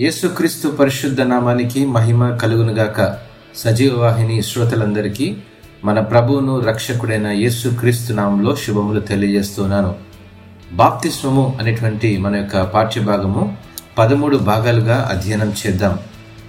[0.00, 3.16] యేసుక్రీస్తు పరిశుద్ధ నామానికి మహిమ కలుగునుగాక.
[3.56, 5.36] సజీవ వాహిని శ్రోతలందరికీ
[5.84, 9.94] మన ప్రభువును రక్షకుడైన యేసుక్రీస్తు నామంలో శుభములు తెలియజేస్తున్నాను.
[10.72, 13.56] బాప్తిస్వము అనేటువంటి మన యొక్క పాఠ్యభాగము
[13.98, 15.98] పదమూడు భాగాలుగా అధ్యయనం చేద్దాం.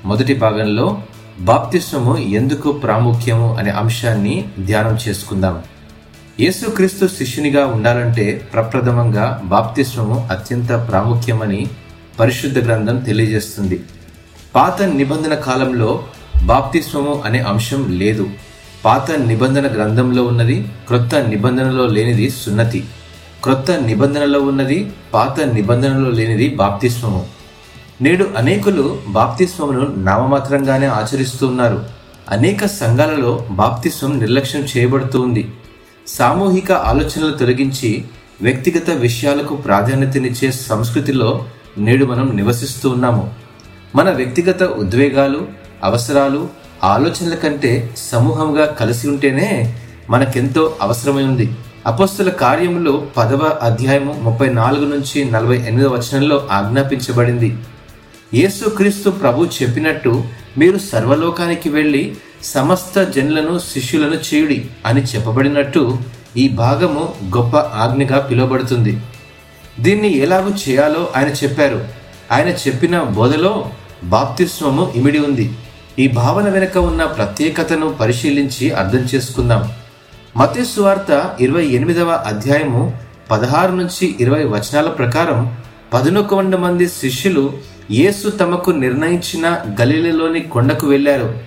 [0.06, 1.02] మొదటి భాగంలో
[1.40, 5.64] బాప్తిస్వము ఎందుకు ప్రాముఖ్యము అనే అంశాన్ని ధ్యానం చేసుకుందాం.
[6.40, 11.68] యేసుక్రీస్తు శిష్యునిగా ఉండాలంటే ప్రప్రథమంగా బాప్తిస్వము అత్యంత ప్రాముఖ్యమని
[12.20, 13.84] పరిశుద్ధ గ్రంథం తెలియజేస్తుంది.
[14.56, 16.04] పాత నిబంధన కాలంలో
[16.44, 18.30] బాప్తిస్వము అనే అంశం లేదు.
[18.86, 22.84] పాత నిబంధన గ్రంథంలో ఉన్నది క్రొత్త నిబంధనలో లేనిది సున్నతి.
[23.44, 27.28] క్రొత్త నిబంధనలో ఉన్నది పాత నిబంధనలో లేనిది బాప్తిస్వము.
[28.02, 31.86] నేడు అనేకులు బాప్తిస్వమును నామమాత్రంగానే ఆచరిస్తూ ఉన్నారు.
[32.30, 35.52] అనేక సంఘాలలో బాప్తిస్వం నిర్లక్ష్యం చేయబడుతూ ఉంది.
[36.08, 38.06] సామూహిక ఆలోచనలు తొలగించి
[38.42, 41.46] వ్యక్తిగత విషయాలకు ప్రాధాన్యతనిచ్చే సంస్కృతిలో
[41.78, 43.34] నేడు మనం నివసిస్తూ ఉన్నాము.
[43.96, 45.48] మన వ్యక్తిగత ఉద్వేగాలు
[45.84, 46.50] అవసరాలు
[46.84, 49.76] ఆలోచనల కంటే సమూహంగా కలిసి ఉంటేనే
[50.10, 51.52] మనకెంతో అవసరమై ఉంది.
[51.88, 57.58] అపస్తుల కార్యములు పదవ అధ్యాయము ముప్పై నాలుగు నుంచి నలభై ఎనిమిదవ వచనంలో ఆజ్ఞాపించబడింది.
[58.34, 60.24] యేసుక్రీస్తు ప్రభు చెప్పినట్టు
[60.58, 65.98] మీరు సర్వలోకానికి వెళ్ళి సమస్త జనులను శిష్యులను చేయుడి అని చెప్పబడినట్టు
[66.38, 69.00] ఈ భాగము గొప్ప ఆజ్ఞగా పిలువబడుతుంది.
[69.80, 71.88] దీన్ని ఎలాగూ చేయాలో ఆయన చెప్పారు.
[72.32, 73.72] ఆయన చెప్పిన బోధలో
[74.04, 75.52] బాప్తిస్వము ఇమిడి ఉంది.
[76.00, 79.72] ఈ భావన వెనుక ఉన్న ప్రత్యేకతను పరిశీలించి అర్థం చేసుకుందాం.
[80.38, 82.94] మతేశ్వార్త ఇరవై ఎనిమిదవ అధ్యాయము
[83.32, 85.58] పదహారు నుంచి ఇరవై వచనాల ప్రకారం
[85.94, 87.54] పదునొక వంద మంది శిష్యులు
[87.92, 91.40] యేసు తమకు నిర్ణయించిన గలీలలోని కొండకు వెళ్ళారు.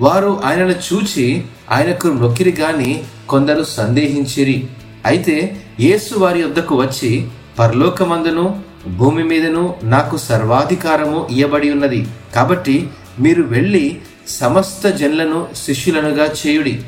[0.00, 4.66] వారు ఆయనను చూచి ఆయనకు మొక్కిరి గాని కొందరు సందేహించిరి.
[5.06, 7.26] అయితే యేసు వారి వద్దకు వచ్చి
[7.60, 12.06] పరలోకమందును భూమి మీదను నాకు సర్వాధికారము ఇయ్యబడి ఉన్నది.
[12.34, 12.88] కాబట్టి
[13.20, 13.98] మీరు వెళ్ళి
[14.28, 16.82] సమస్త జన్లను శిష్యులనుగా చేయుడి.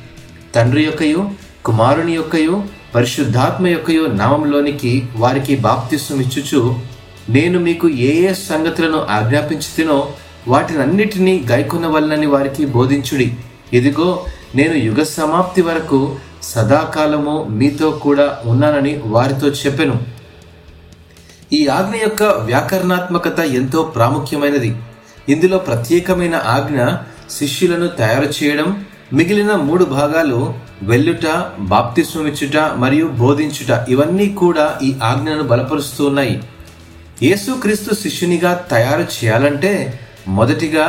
[0.54, 1.30] తండ్రి యొక్కయు
[1.64, 6.22] కుమారుని యొక్కయు పరిశుద్ధాత్మ యొక్కయు నామంలోనికి వారికి బాప్తిస్వం
[7.28, 10.08] నేను మీకు ఏ ఏ సంగతులను ఆజ్ఞాపించుతినో
[10.48, 11.44] వాటినన్నిటినీ
[11.86, 13.34] వల్లని వారికి బోధించుడి.
[13.72, 20.21] ఇదిగో నేను యుగ సమాప్తి వరకు సదాకాలము మీతో కూడా ఉన్నానని వారితో చెప్పెను.
[21.52, 24.76] ఈ ఆజ్ఞ యొక్క వ్యాకరణాత్మకత ఎంతో ప్రాముఖ్యమైనది.
[25.28, 26.78] ఇందులో ప్రత్యేకమైన ఆజ్ఞ
[27.30, 31.26] శిష్యులను తయారు చేయడం మిగిలిన మూడు భాగాలు వెల్లుట
[31.58, 36.42] బాప్తిస్వమిచ్చుట మరియు బోధించుట ఇవన్నీ కూడా ఈ ఆజ్ఞను బలపరుస్తూ ఉన్నాయి.
[37.22, 40.86] యేసుక్రీస్తు శిష్యునిగా తయారు చేయాలంటే మొదటిగా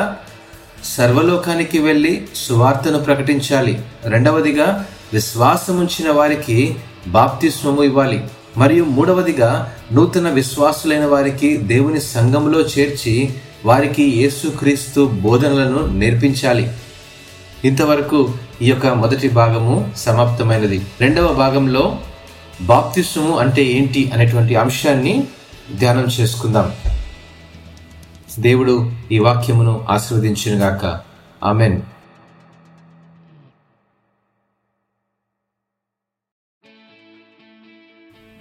[0.98, 3.82] సర్వలోకానికి వెళ్ళి సువార్తను ప్రకటించాలి.
[4.06, 6.76] రెండవదిగా విశ్వాసముంచిన వారికి
[7.08, 8.24] బాప్తిస్వము ఇవ్వాలి.
[8.58, 13.34] మరియు మూడవదిగా నూతన విశ్వాసులైన వారికి దేవుని సంఘంలో చేర్చి
[13.66, 16.72] వారికి యేసుక్రీస్తు బోధనలను నేర్పించాలి.
[17.66, 20.86] ఇంతవరకు ఈ యొక్క మొదటి భాగము సమాప్తమైనది.
[21.02, 21.98] రెండవ భాగంలో
[22.62, 25.28] బాప్తిస్వము అంటే ఏంటి అనేటువంటి అంశాన్ని
[25.80, 26.72] ధ్యానం చేసుకుందాం.
[28.40, 31.00] దేవుడు ఈ వాక్యమును ఆశీర్వదించినగాక.
[31.44, 31.82] ఆమెన్.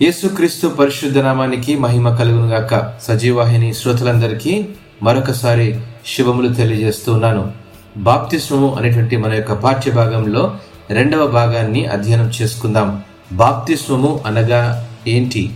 [0.03, 4.67] యేసుక్రీస్తు పరిశుద్ధ నామానికి మహిమ కలుగునుగాక సజీవాహిని శ్రోతలందరికీ
[5.03, 7.53] మరొకసారి శుభములు తెలియజేస్తున్నాను
[7.97, 10.57] బాప్తిస్వము అనేటువంటి మన యొక్క పాఠ్య భాగంలో
[10.91, 13.03] రెండవ భాగాన్ని అధ్యయనం చేసుకుందాం.
[13.33, 15.51] బాప్తిస్వము అనగా ఏంటి?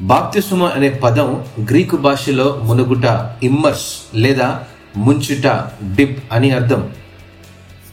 [0.00, 4.60] బాప్తిస్వము అనే పదం గ్రీకు భాషలో మునుగుట ఇమ్మర్స్ లేదా
[4.96, 5.46] ముంచుట
[5.96, 6.88] డిప్ అని అర్థం.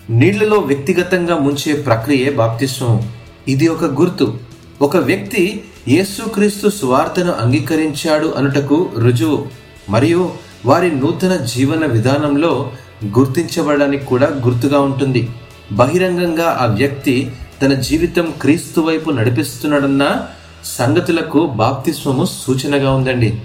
[0.09, 3.09] నీళ్ళలో వ్యక్తిగతంగా ముంచే ప్రక్రియే బాప్తిస్వం
[3.47, 4.37] ఇది ఒక గుర్తు.
[4.81, 9.45] ఒక వ్యక్తి యేసుక్రీస్తు సువార్తను అంగీకరించాడు అనుటకు రుజువు.
[9.89, 10.33] మరియు
[10.65, 12.71] వారి నూతన జీవన విధానంలో
[13.19, 15.29] గుర్తించబడడానికి కూడా గుర్తుగా ఉంటుంది.
[15.71, 17.31] బహిరంగంగా ఆ వ్యక్తి
[17.61, 20.25] తన జీవితం క్రీస్తు వైపు నడిపిస్తున్నాడన్న
[20.63, 23.41] సంగతులకు బాప్తిస్వము సూచనగా ఉందండి.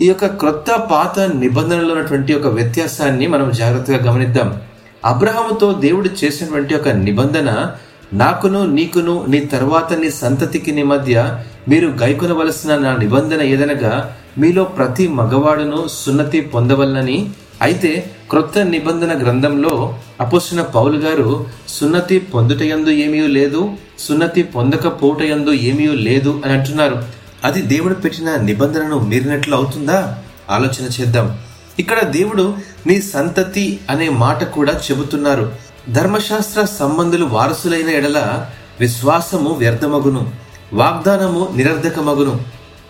[0.00, 4.60] ఈ యొక్క క్రొత్త పాత నిబంధనలో ఉన్నటువంటి ఒక వ్యత్యాసాన్ని మనం జాగ్రత్తగా గమనిద్దాం.
[5.04, 7.72] అబ్రహాముతో దేవుడు చేసినటువంటి ఒక నిబంధన
[8.12, 15.08] నాకును నీకును నీ తర్వాత నీ సంతతికి నీ మధ్య మీరు గైకొనవలసిన నా నిబంధన ఏదనగా మీలో ప్రతి
[15.08, 17.30] మగవాడును సున్నతి పొందవలనని.
[17.62, 26.42] అయితే క్రొత్త నిబంధన గ్రంథంలో అపోసిన పౌలు గారు సున్నతి పొందుటయందు ఏమీ లేదు సున్నతి పొందకపోవటయందు ఏమీ లేదు
[26.44, 27.04] అని అంటున్నారు.
[27.44, 30.18] అది దేవుడు పెట్టిన నిబంధనను మీరినట్లు అవుతుందా?
[30.50, 31.38] ఆలోచన చేద్దాం.
[31.78, 32.54] ఇక్కడ దేవుడు
[32.86, 35.52] నీ సంతతి అనే మాట కూడా చెబుతున్నారు.
[35.88, 38.46] ధర్మశాస్త్ర సంబంధులు వారసులైన ఎడల
[38.80, 40.30] విశ్వాసము వ్యర్థమగును
[40.72, 42.40] వాగ్దానము నిరర్ధకమగును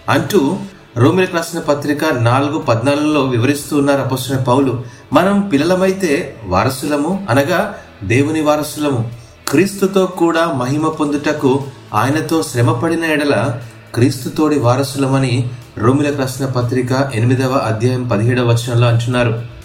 [0.08, 0.56] అంటూ
[0.96, 4.84] రోమిలకు రాసిన పత్రిక నాలుగు పద్నాలుగులో వివరిస్తూ ఉన్నారు అపస్తున్న పౌలు.
[5.12, 9.10] మనం పిల్లలమైతే వారసులము అనగా దేవుని వారసులము.
[9.48, 11.64] క్రీస్తుతో కూడా మహిమ పొందుటకు
[11.94, 13.60] ఆయనతో శ్రమపడిన ఎడల
[13.94, 19.59] క్రీస్తుతోడి వారసులమని రోమిలకు రాసిన పత్రిక ఎనిమిదవ అధ్యాయం పదిహేడవ వచనంలో అంటున్నారు.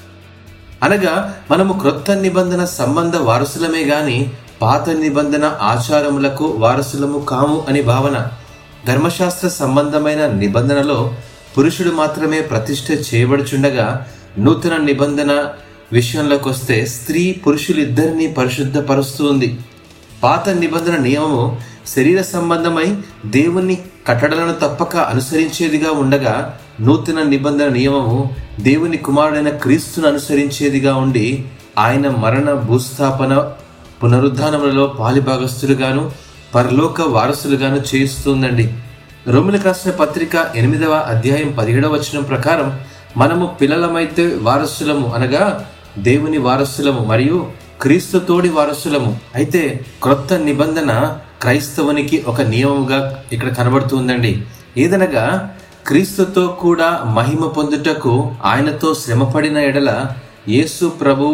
[0.85, 1.13] అనగా
[1.51, 8.27] మనము క్రొత్త నిబంధన సంబంధ వారసులమే గాని పాత నిబంధన ఆచారములకు వారసులము కాము అని భావన.
[8.87, 11.15] ధర్మశాస్త్ర సంబంధమైన నిబంధనలో
[11.57, 14.05] పురుషుడు మాత్రమే ప్రతిష్ఠ చేయబడుచుండగా
[14.39, 15.31] నూతన నిబంధన
[15.93, 19.57] విషయంలోకి వస్తే స్త్రీ పురుషులిద్దరినీ పరిశుద్ధపరుస్తూ ఉంది.
[20.23, 21.61] పాత నిబంధన నియమము
[21.95, 31.45] శరీర సంబంధమై దేవుని కట్టడలను తప్పక అనుసరించేదిగా ఉండగా నూతన నిబంధన నియమము దేవుని కుమారుడైన క్రీస్తును అనుసరించేదిగా ఉండి
[31.77, 33.51] ఆయన మరణ భూస్థాపన
[34.03, 36.11] పునరుద్ధానములలో పాలిభాగస్తులుగాను
[36.55, 38.73] పరలోక వారసులుగాను చేయిస్తుందండి.
[39.27, 42.79] రోమిలకు రాసిన పత్రిక ఎనిమిదవ అధ్యాయం పదిహేడవ వచనం ప్రకారం
[43.17, 45.65] మనము పిల్లలమైతే వారసులము అనగా
[45.97, 47.47] దేవుని వారసులము మరియు
[47.81, 49.19] క్రీస్తు తోడి వారసులము.
[49.35, 52.97] అయితే క్రొత్త నిబంధన క్రైస్తవునికి ఒక నియమముగా
[53.31, 54.31] ఇక్కడ కనబడుతుందండి.
[54.77, 55.25] ఏదనగా
[55.87, 58.13] క్రీస్తుతో కూడా మహిమ పొందుటకు
[58.45, 59.91] ఆయనతో శ్రమపడిన ఎడల
[60.49, 61.27] యేసు ప్రభు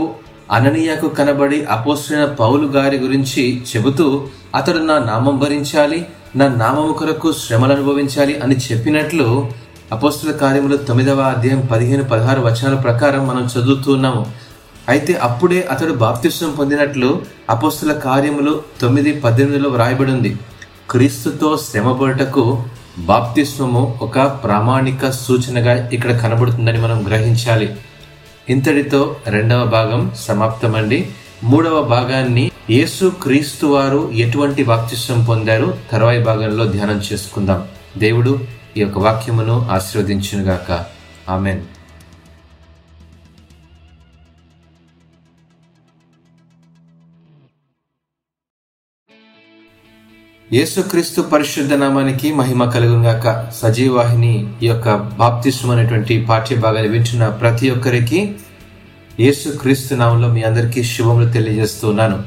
[0.52, 4.08] అననీయకు కనబడి అపోసిన పౌలు గారి గురించి చెబుతూ
[4.56, 6.00] అతడు నా నామం భరించాలి
[6.36, 9.28] నా నామము కొరకు శ్రమలు అనుభవించాలి అని చెప్పినట్లు
[9.92, 14.24] అపోస్తుల కార్యములు తొమ్మిదవ అధ్యాయం పదిహేను పదహారు వచనాల ప్రకారం మనం చదువుతున్నాము
[14.92, 20.38] అయితే అప్పుడే అతడు బాప్తిష్టం పొందినట్లు అపోస్తుల కార్యములు తొమ్మిది పద్దెనిమిదిలో వ్రాయబడి ఉంది
[20.90, 22.64] క్రీస్తుతో శ్రమపడుటకు
[22.98, 27.76] బాప్తిస్వము ఒక ప్రామాణిక సూచనగా ఇక్కడ కనబడుతుందని మనం గ్రహించాలి.
[28.50, 31.10] ఇంతటితో రెండవ భాగం సమాప్తమండి.
[31.44, 35.78] మూడవ భాగాన్ని యేసు క్రీస్తు వారు ఎటువంటి బాప్తిష్టం పొందారు?
[35.92, 37.62] తర్వాయి భాగంలో ధ్యానం చేసుకుందాం.
[37.98, 38.40] దేవుడు
[38.78, 40.86] ఈ యొక్క వాక్యమును ఆశీర్వదించునుగాక.
[41.30, 41.62] ఆమెన్.
[50.54, 53.26] యేసుక్రీస్తు పరిశుద్ధ నామానికి మహిమ కలుగుగాక
[53.62, 54.32] సజీవాహిని
[54.64, 58.20] ఈ యొక్క బాప్తిష్టం అనేటువంటి పాఠ్య భాగాన్ని వింటున్న ప్రతి ఒక్కరికి
[59.20, 62.18] యేసుక్రీస్తు నామంలో మీ అందరికీ శుభములు తెలియజేస్తున్నాను.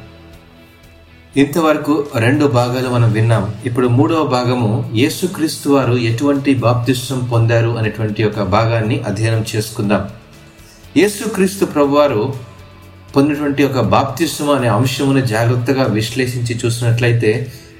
[1.37, 3.45] ఇంతవరకు రెండు భాగాలు మనం విన్నాం.
[3.65, 10.05] ఇప్పుడు మూడవ భాగము యేసుక్రీస్తు వారు ఎటువంటి బాప్తిష్టం పొందారు అనేటువంటి ఒక భాగాన్ని అధ్యయనం చేసుకుందాం.
[10.97, 12.23] యేసుక్రీస్తు ప్రభువారు
[13.17, 17.33] పొందినటువంటి ఒక బాప్తిష్టం అనే అంశమును జాగ్రత్తగా విశ్లేషించి చూసినట్లయితే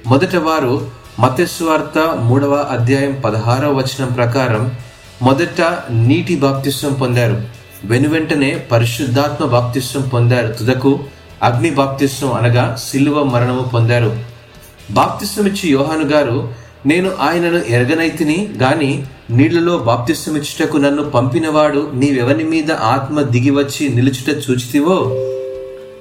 [0.07, 0.87] మొదట వారు
[1.19, 4.71] మతస్వార్త మూడవ అధ్యాయం పదహారవ వచనం ప్రకారం
[5.21, 5.61] మొదట
[5.91, 7.41] నీటి బాప్తిస్వం పొందారు.
[7.85, 10.53] వెనువెంటనే పరిశుద్ధాత్మ బాప్తిస్వం పొందారు.
[10.53, 10.99] తుదకు
[11.43, 14.17] అగ్ని బాప్తిస్వం అనగా సిల్వ మరణము పొందారు.
[14.91, 16.53] బాప్తిస్వం ఇచ్చి యోహాను గారు
[16.85, 24.97] నేను ఆయనను ఎరగనైతిని గాని నీళ్ళలో బాప్తిస్వమిచ్చుటకు నన్ను పంపినవాడు నీవెవని మీద ఆత్మ దిగివచ్చి నిలుచుట చూచితివో?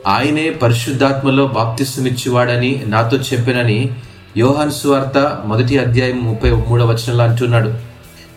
[0.06, 3.90] ఆయనే పరిశుద్ధాత్మలో బాప్తిస్మిచ్చేవాడని నాతో చెప్పినని
[4.36, 7.74] యోహాన్ సువార్త మొదటి అధ్యాయం ముప్పై మూడవ వచనంలో అంటున్నాడు.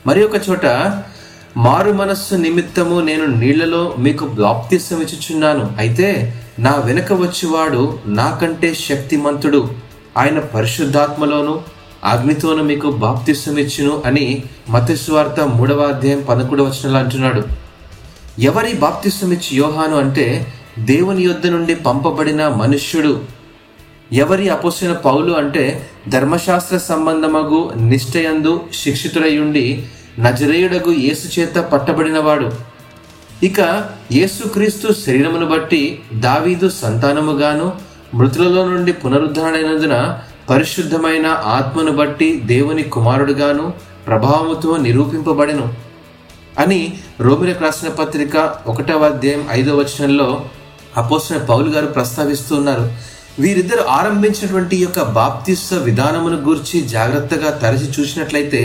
[0.08, 0.66] మరి ఒక చోట
[1.58, 9.70] మారు మనస్సు నిమిత్తము నేను నీళ్ళలో మీకు బాప్తిస్వం ఇచ్చుచున్నాను అయితే నా వెనుక వచ్చేవాడు నాకంటే శక్తిమంతుడు.
[10.18, 11.62] ఆయన పరిశుద్ధాత్మలోను
[12.04, 17.44] అగ్నితోను మీకు బాప్తిస్తం ఇచ్చును అని మతస్వార్త మూడవ అధ్యాయం పదకొండవ వచనంలో అంటున్నాడు.
[18.40, 20.48] ఎవరి బాప్తిస్తం ఇచ్చి యోహాను అంటే
[20.78, 23.22] దేవుని యొద్ద నుండి పంపబడిన మనుష్యుడు.
[24.14, 29.88] ఎవరి అపోసిన పౌలు అంటే ధర్మశాస్త్ర సంబంధమగు నిష్ఠయందు శిక్షితుడయుండి
[30.20, 32.52] నజరేయుడగు యేసు చేత పట్టబడినవాడు.
[33.44, 37.74] ఇక యేసుక్రీస్తు శరీరమును బట్టి దావీదు సంతానముగాను
[38.14, 40.20] మృతులలో నుండి పునరుద్ధరణైనందున
[40.50, 43.74] పరిశుద్ధమైన ఆత్మను బట్టి దేవుని కుమారుడుగాను
[44.08, 45.74] ప్రభావముతో నిరూపింపబడెను.
[46.60, 50.42] అని రోమిలకు రాసిన పత్రిక ఒకటవ అధ్యాయం ఐదవ వచనంలో
[50.98, 52.94] అపోసిన పౌలు గారు ప్రస్తావిస్తున్నారు
[53.40, 58.62] వీరిద్దరు ఆరంభించినటువంటి యొక్క బాప్తిస్వ విధానమును గూర్చి జాగ్రత్తగా తరచి చూసినట్లయితే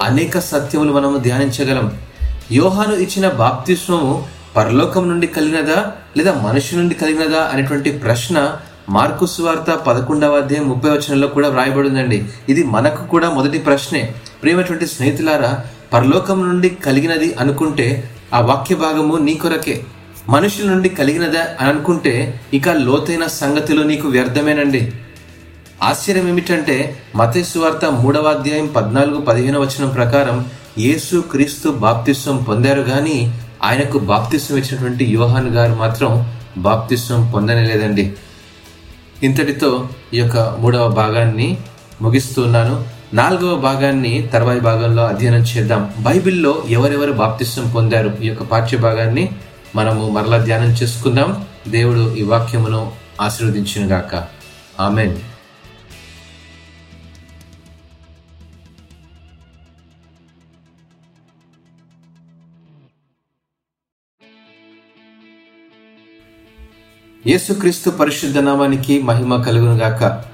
[0.00, 1.98] అనేక సత్యములు మనము ధ్యానించగలం.
[2.52, 4.26] యోహాను ఇచ్చిన బాప్తిస్వము
[4.56, 8.56] పరలోకం నుండి కలిగినదా లేదా మనిషి నుండి కలిగినదా అనేటువంటి ప్రశ్న
[8.88, 12.24] మార్కు సువార్త పదకొండవ అధ్యాయం ముప్పై వచనంలో కూడా వ్రాయబడిందండి.
[12.48, 14.14] ఇది మనకు కూడా మొదటి ప్రశ్నే.
[14.42, 15.60] ప్రేమటువంటి స్నేహితులారా
[15.92, 19.84] పరలోకం నుండి కలిగినది అనుకుంటే ఆ వాక్య భాగము నీ కొరకే.
[20.28, 24.92] మనుషుల నుండి కలిగినదా అని అనుకుంటే ఇక లోతైన సంగతులు నీకు వ్యర్థమేనండి.
[25.82, 33.98] ఆశ్చర్యం ఏమిటంటే మతేశ్వార్త మూడవ అధ్యాయం పద్నాలుగు పదిహేను వచనం ప్రకారం యేసు క్రీస్తు బాప్తిస్వం పొందారు కానీ ఆయనకు
[33.98, 38.12] బాప్తిస్వం ఇచ్చినటువంటి యోహాన్ గారు మాత్రం బాప్తిస్వం పొందనేలేదండి
[39.22, 41.58] ఇంతటితో ఈ యొక్క మూడవ భాగాన్ని
[42.02, 45.94] ముగిస్తున్నాను నాలుగవ భాగాన్ని తర్వాయి భాగంలో అధ్యయనం చేద్దాం.
[45.98, 48.16] బైబిల్లో ఎవరెవరు బాప్తిస్వం పొందారు?
[48.22, 49.30] ఈ యొక్క పాఠ్య భాగాన్ని
[49.76, 51.46] మనము మరలా ధ్యానం చేసుకుందాం.
[51.68, 54.28] దేవుడు ఈ వాక్యమును ఆశీర్వదించునుగాక.
[54.80, 55.16] ఆమెన్.
[67.26, 70.24] యేసుక్రీస్తు పరిశుద్ధ నామానికి మహిమ కలుగును గాక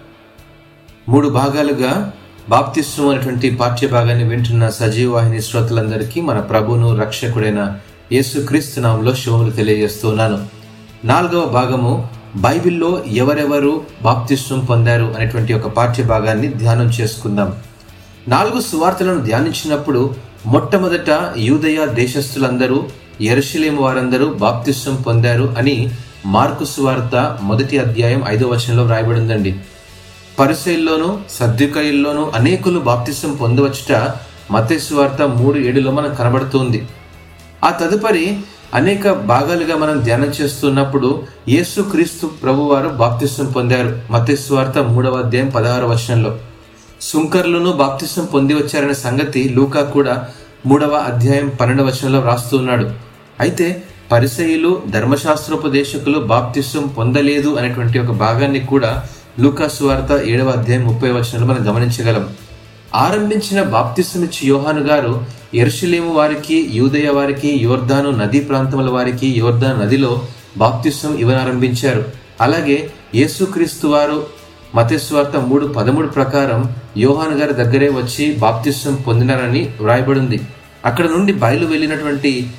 [1.09, 2.13] మూడు భాగాలుగా
[2.49, 7.81] బాప్తిస్వం అనేటువంటి పాఠ్య భాగాన్ని వింటున్న సజీవ వాహిని శ్రోతలందరికీ మన ప్రభును రక్షకుడైన
[8.13, 10.47] యేసుక్రీస్తు నామంలో శుభములు తెలియజేస్తున్నాను.
[11.05, 17.53] నాలుగవ భాగము బైబిల్లో ఎవరెవరు బాప్తిస్వం పొందారు అనేటువంటి ఒక పాఠ్య భాగాన్ని ధ్యానం చేసుకుందాం.
[18.29, 20.15] నాలుగు సువార్తలను ధ్యానించినప్పుడు
[20.47, 22.85] మొట్టమొదట యూదయ దేశస్థులందరూ
[23.21, 25.91] ఎరుశలేం వారందరూ బాప్తిస్వం పొందారు అని
[26.27, 29.57] మార్కు సువార్త మొదటి అధ్యాయం ఐదో వచనంలో వ్రాయబడిందండి.
[30.39, 34.11] పరిశైల్లోనూ సర్దుకైల్లోనూ అనేకులు బాప్తిసం పొందవచ్చుట
[34.51, 36.87] మతేశ్వార్త మూడు ఏడులో మనకు కనబడుతుంది.
[37.65, 38.39] ఆ తదుపరి
[38.75, 44.01] అనేక భాగాలుగా మనం ధ్యానం చేస్తున్నప్పుడు యేసు క్రీస్తు ప్రభువారు బాప్తిసం పొందారు.
[44.11, 46.39] మతేశ్వార్త మూడవ అధ్యాయం పదహారు వచనంలో.
[47.01, 50.29] సుంకర్లను బాప్తిసం పొంది వచ్చారనే సంగతి లూకా కూడా
[50.67, 52.91] మూడవ అధ్యాయం పన్నెండవ వచనంలో వ్రాస్తున్నాడు
[53.41, 59.03] అయితే పరిసయులు ధర్మశాస్త్రోపదేశకులు బాప్తిసం పొందలేదు అనేటువంటి ఒక భాగాన్ని కూడా
[59.39, 62.25] లూకాసు వార్త ఏడవ అధ్యాయం ముప్పై వచనంలో మనం గమనించగలం.
[62.95, 65.13] ఆరంభించిన బాప్తిసమిచ్చి యోహాను గారు
[65.53, 70.23] ఎరుషలేము వారికి యూదయ వారికి యోర్ధాను నదీ ప్రాంతముల వారికి యోర్ధాను నదిలో
[70.57, 72.05] బాప్తిస్వం ఇవ్వనారంభించారు.
[72.41, 74.27] అలాగే యేసుక్రీస్తు వారు
[74.75, 80.39] మతేశ్వార్త మూడు పదమూడు ప్రకారం యోహాను గారి దగ్గరే వచ్చి బాప్తిస్వం పొందినారని వ్రాయబడింది.
[80.85, 82.51] అక్కడ నుండి బయలు వెళ్ళినటువంటి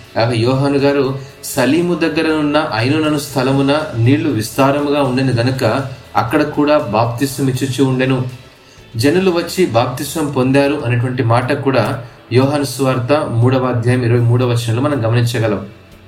[0.45, 1.05] యోహాను గారు
[1.43, 5.63] సలీము దగ్గర ఉన్న ఐనునను స్థలమున నీళ్ళు విస్తారముగా ఉండెను గనుక
[6.15, 8.17] అక్కడ కూడా బాప్తిస్వం ఇచ్చుచూ ఉండెను.
[8.95, 11.85] జనులు వచ్చి బాప్తిస్వం పొందారు అనేటువంటి మాట కూడా
[12.33, 15.65] యోహాను సువార్త మూడవ అధ్యాయం ఇరవై మూడవ వచనంలో మనం గమనించగలం.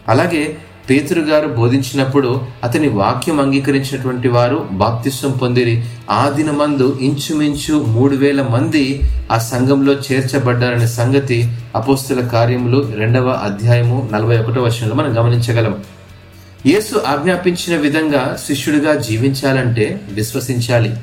[0.10, 0.58] అలాగే
[0.90, 5.84] పేతురు గారు బోధించినప్పుడు అతని వాక్యం అంగీకరించినటువంటి వారు బాప్తిస్వం పొందిరి.
[6.12, 9.02] ఆ దినమందు ఇంచుమించు మూడు వేల మంది
[9.32, 15.84] ఆ సంఘంలో చేర్చబడ్డారనే సంగతి అపోస్తుల కార్యములు రెండవ అధ్యాయము నలభై ఒకటో వచనంలో మనం గమనించగలం.
[16.66, 20.96] యేసు ఆజ్ఞాపించిన విధంగా శిష్యుడిగా జీవించాలంటే విశ్వసించాలి.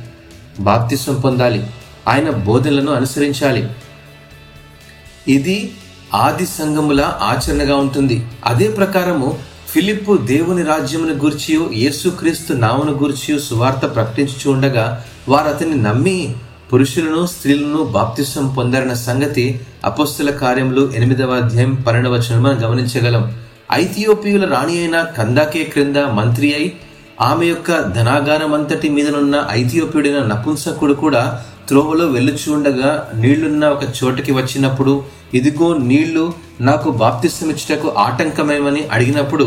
[0.60, 1.66] బాప్తిస్వం పొందాలి.
[2.08, 3.68] ఆయన బోధనలను అనుసరించాలి.
[5.28, 5.72] ఇది
[6.14, 8.26] ఆది సంఘముల ఆచరణగా ఉంటుంది.
[8.46, 9.38] అదే ప్రకారము
[9.72, 16.34] ఫిలిప్పు దేవుని రాజ్యమును గూర్చి యేసుక్రీస్తు నామును గూర్చి సువార్త ప్రకటించుచు ఉండగా వారు అతన్ని నమ్మి
[16.72, 23.34] పురుషులను స్త్రీలను బాప్తిసం పొందారన్న సంగతి అపస్తుల కార్యములు ఎనిమిదవ అధ్యాయం పన్నెండవ వచనం మనం గమనించగలం.
[23.72, 26.72] ఐథియోపియుల రాణి అయిన కందాకే క్రింద మంత్రి అయి
[27.20, 34.92] ఆమె యొక్క ధనాగారం అంతటి మీదనున్న ఐథియోపియుడైన నపుంసకుడు కూడా త్రోవలో వెళ్ళుచుండగా నీళ్ళున్న ఒక చోటకి వచ్చినప్పుడు
[35.34, 36.24] ఇదిగో నీళ్ళు
[36.60, 39.46] నాకు బాప్తిస్తమిచ్చుటకు ఆటంకమేమని అడిగినప్పుడు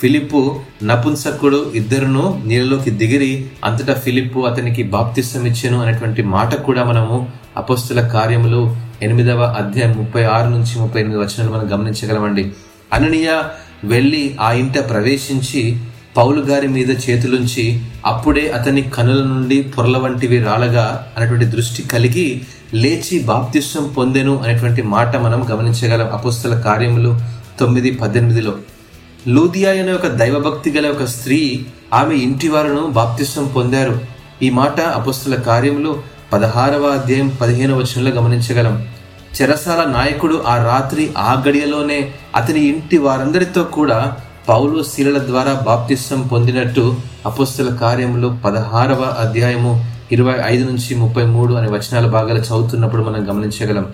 [0.00, 0.40] ఫిలిప్పు
[0.82, 3.30] నపుంసకుడు ఇద్దరును నీళ్ళలోకి దిగిరి
[3.64, 7.16] అంతటా ఫిలిప్పు అతనికి బాప్తిస్తమిచ్చాను అనేటువంటి మాట కూడా మనము
[7.56, 8.60] అపస్తుల కార్యములు
[9.02, 12.44] ఎనిమిదవ అధ్యాయం ముప్పై ఆరు నుంచి ముప్పై ఎనిమిది వచనాలు మనం గమనించగలమండి.
[12.92, 13.28] అననీయ
[13.84, 15.62] వెళ్ళి ఆ ఇంట ప్రవేశించి
[16.16, 22.40] పౌలు గారి మీద చేతులుంచి అప్పుడే అతని కనుల నుండి పొరల వంటివి రాలగా అనేటువంటి దృష్టి కలిగి
[22.74, 26.12] లేచి బాప్తిష్టం పొందెను అనేటువంటి మాట మనం గమనించగలం.
[26.12, 27.20] అపుస్తల కార్యములు
[27.60, 28.54] తొమ్మిది పద్దెనిమిదిలో.
[29.28, 34.00] లూదియా అనే ఒక దైవభక్తి గల ఒక స్త్రీ ఆమె ఇంటి వారును బాప్తిష్టం పొందారు.
[34.42, 36.02] ఈ మాట అపుస్తుల కార్యములు
[36.32, 38.86] పదహారవ అధ్యాయం పదిహేను వచనంలో గమనించగలం.
[39.42, 44.16] చెరసాల నాయకుడు ఆ రాత్రి ఆ గడియలోనే అతని ఇంటి వారందరితో కూడా
[44.50, 46.84] పౌలు శీలల ద్వారా బాప్తిస్వం పొందినట్టు
[47.28, 49.72] అపుస్తుల కార్యములు పదహారవ అధ్యాయము
[50.14, 53.84] ఇరవై ఐదు నుంచి ముప్పై మూడు అనే వచనాల భాగాలు చదువుతున్నప్పుడు మనం గమనించగలం.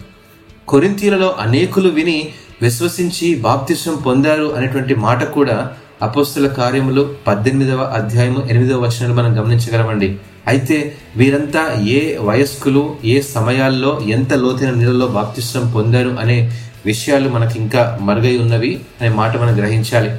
[0.69, 2.17] కొరింతీలలో అనేకులు విని
[2.63, 5.57] విశ్వసించి బాప్తిస్వం పొందారు అనేటువంటి మాట కూడా
[6.03, 10.09] అపోస్తుల కార్యములు పద్దెనిమిదవ అధ్యాయము ఎనిమిదవ వచనాలు మనం గమనించగలమండి.
[10.49, 10.79] అయితే
[11.17, 11.65] వీరంతా
[11.97, 16.39] ఏ వయస్కులు ఏ సమయాల్లో ఎంత లోతైన నీళ్ళలో బాప్తిష్టం పొందారు అనే
[16.87, 20.11] విషయాలు మనకి ఇంకా మరుగై ఉన్నవి అనే మాట మనం గ్రహించాలి.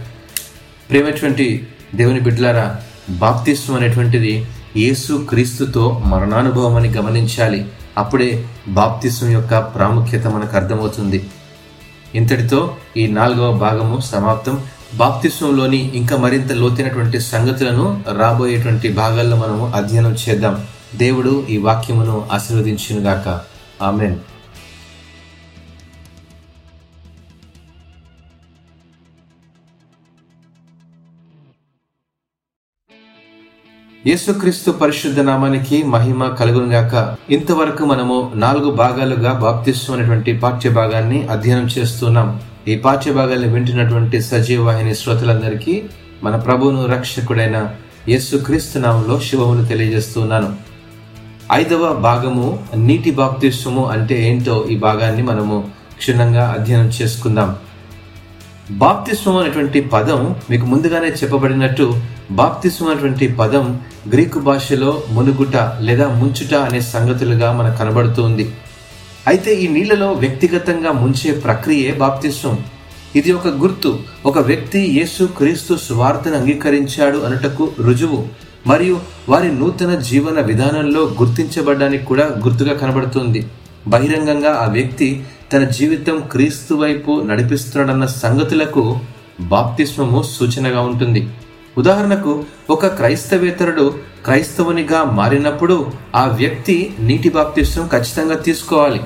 [0.90, 2.76] ప్రేమటువంటి దేవుని బిడ్డలారా
[3.10, 4.46] బాప్తిస్వం అనేటువంటిది
[4.78, 7.66] యేసు క్రీస్తుతో మరణానుభవం అని గమనించాలి.
[7.98, 11.30] అప్పుడే బాప్తిస్వం యొక్క ప్రాముఖ్యత మనకు అర్థమవుతుంది.
[12.16, 14.64] ఇంతటితో ఈ నాలుగవ భాగము సమాప్తం.
[14.96, 20.64] బాప్తిస్వంలోని ఇంకా మరింత లోతైనటువంటి సంగతులను రాబోయేటువంటి భాగాల్లో మనము అధ్యయనం చేద్దాం.
[20.96, 23.42] దేవుడు ఈ వాక్యమును ఆశీర్వదించినగాక.
[23.84, 24.16] ఆమెన్.
[34.06, 42.42] యేసుక్రీస్తు పరిశుద్ధ నామానికి మహిమ కలుగునుగాక ఇంతవరకు మనము నాలుగు భాగాలుగా బాప్తిస్తు అనేటువంటి పాఠ్య భాగాన్ని అధ్యయనం చేస్తున్నాం.
[42.68, 45.84] ఈ పాఠ్య భాగాన్ని వింటున్నటువంటి సజీవ వాహిని శ్రోతలందరికీ
[46.24, 47.70] మన ప్రభువును రక్షకుడైన
[48.10, 50.56] యేసుక్రీస్తు నామంలో శివమును తెలియజేస్తున్నాను.
[51.52, 57.56] ఐదవ భాగము నీటి బాప్తిస్వము అంటే ఏంటో ఈ భాగాన్ని మనము క్షుణ్ణంగా అధ్యయనం చేసుకుందాం.
[58.72, 63.80] బాప్తిస్వం అనేటువంటి పదం మీకు ముందుగానే చెప్పబడినట్టు బాప్తిస్వం అనేటువంటి పదం
[64.12, 68.52] గ్రీకు భాషలో మునుగుట లేదా ముంచుట అనే సంగతులుగా మనకు కనబడుతుంది.
[69.28, 72.58] అయితే ఈ నీళ్ళలో వ్యక్తిగతంగా ముంచే ప్రక్రియే బాప్తిస్వం
[73.16, 74.00] ఇది ఒక గుర్తు.
[74.26, 78.28] ఒక వ్యక్తి యేసు క్రీస్తు సువార్తను అంగీకరించాడు అనటకు రుజువు.
[78.68, 83.48] మరియు వారి నూతన జీవన విధానంలో గుర్తించబడడానికి కూడా గుర్తుగా కనబడుతుంది.
[83.88, 89.00] బహిరంగంగా ఆ వ్యక్తి తన జీవితం క్రీస్తు వైపు నడిపిస్తున్నాడన్న సంగతులకు
[89.40, 91.28] బాప్తిస్మము సూచనగా ఉంటుంది.
[91.78, 99.02] ఉదాహరణకు ఒక క్రైస్తవేతరుడు క్రైస్తవునిగా మారినప్పుడు ఆ వ్యక్తి నీటి బాప్తిష్టం ఖచ్చితంగా తీసుకోవాలి.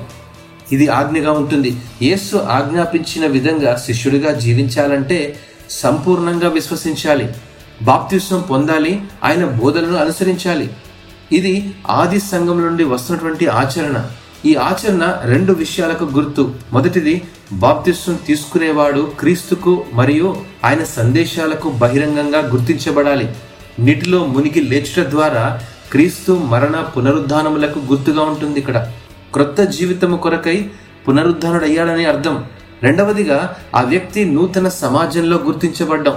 [0.72, 1.78] ఇది ఆజ్ఞగా ఉంటుంది.
[2.02, 7.30] యేసు ఆజ్ఞాపించిన విధంగా శిష్యుడిగా జీవించాలంటే సంపూర్ణంగా విశ్వసించాలి.
[7.82, 10.70] బాప్తిష్టం పొందాలి ఆయన బోధనను అనుసరించాలి.
[11.32, 14.06] ఇది ఆది సంఘం నుండి వస్తున్నటువంటి ఆచరణ.
[14.46, 16.54] ఈ ఆచరణ రెండు విషయాలకు గుర్తు.
[16.74, 17.22] మొదటిది
[17.54, 23.36] బాప్తిష్టం తీసుకునేవాడు క్రీస్తుకు మరియు ఆయన సందేశాలకు బహిరంగంగా గుర్తించబడాలి.
[23.80, 28.88] నీటిలో మునిగి లేచుట ద్వారా క్రీస్తు మరణ పునరుద్ధానములకు గుర్తుగా ఉంటుంది ఇక్కడ.
[29.34, 30.70] క్రొత్త జీవితము కొరకై
[31.08, 32.46] పునరుద్ధానుడయ్యాడని అర్థం.
[32.84, 36.16] రెండవదిగా ఆ వ్యక్తి నూతన సమాజంలో గుర్తించబడ్డం.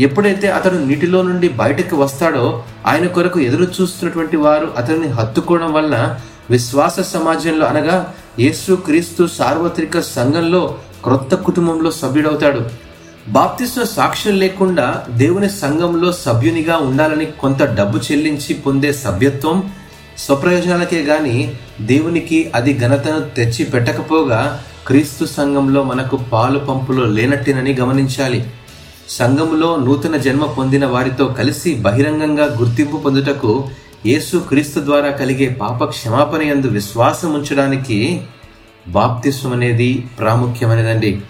[0.00, 6.18] ఎప్పుడైతే అతడు నీటిలో నుండి బయటకు వస్తాడో ఆయన కొరకు ఎదురు చూస్తున్నటువంటి వారు అతన్ని హత్తుకోవడం వల్ల
[6.50, 12.83] విశ్వాస సమాజంలో అనగా యేసు క్రీస్తు సార్వత్రిక సంఘంలో క్రొత్త కుటుంబంలో సభ్యుడవుతాడు.
[13.26, 19.72] బాప్తిస్వ సాక్ష్యం లేకుండా దేవుని సంఘంలో సభ్యునిగా ఉండాలని కొంత డబ్బు చెల్లించి పొందే సభ్యత్వం
[20.18, 28.44] స్వప్రయోజనాలకే గాని దేవునికి అది ఘనతను తెచ్చి పెట్టకపోగా క్రీస్తు సంఘంలో మనకు పాలు పంపులో లేనట్టేనని గమనించాలి.
[29.08, 33.68] సంఘములో నూతన జన్మ పొందిన వారితో కలిసి బహిరంగంగా గుర్తింపు పొందుటకు
[34.06, 38.26] యేసు క్రీస్తు ద్వారా కలిగే పాప క్షమాపణ యందు విశ్వాసం ఉంచడానికి
[38.86, 41.20] బాప్తిస్వం అనేది ప్రాముఖ్యమైనదండి.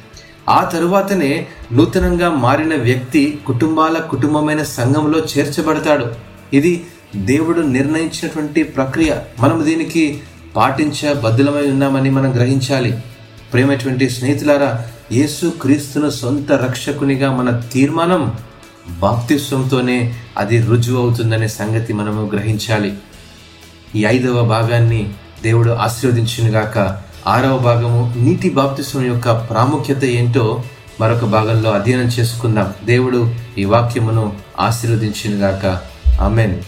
[0.49, 6.07] ఆ తరువాతనే నూతనంగా మారిన వ్యక్తి కుటుంబాల కుటుంబమైన సంఘంలో చేర్చబడతాడు.
[6.53, 9.15] ఇది దేవుడు నిర్ణయించినటువంటి ప్రక్రియ.
[9.41, 10.21] మనం దీనికి
[10.57, 12.99] పాటించ బద్దులమై ఉన్నామని మనం గ్రహించాలి.
[13.53, 18.33] ప్రేమటువంటి స్నేహితులారా యేసు క్రీస్తును సొంత రక్షకునిగా మన తీర్మానం
[18.89, 22.95] బాప్తిస్వంతోనే అది రుజువు అవుతుందనే సంగతి మనము గ్రహించాలి.
[23.95, 27.01] ఈ ఐదవ భాగాన్ని దేవుడు ఆశీర్వదించినగాక.
[27.27, 30.65] ఆరవ భాగము నీటి బాప్తిసం యొక్క ప్రాముఖ్యత ఏంటో
[31.01, 32.75] మరొక భాగంలో అధ్యయనం చేసుకుందాం.
[32.85, 35.67] దేవుడు ఈ వాక్యమును ఆశీర్వదించినగాక
[36.21, 36.63] ఆమెన్.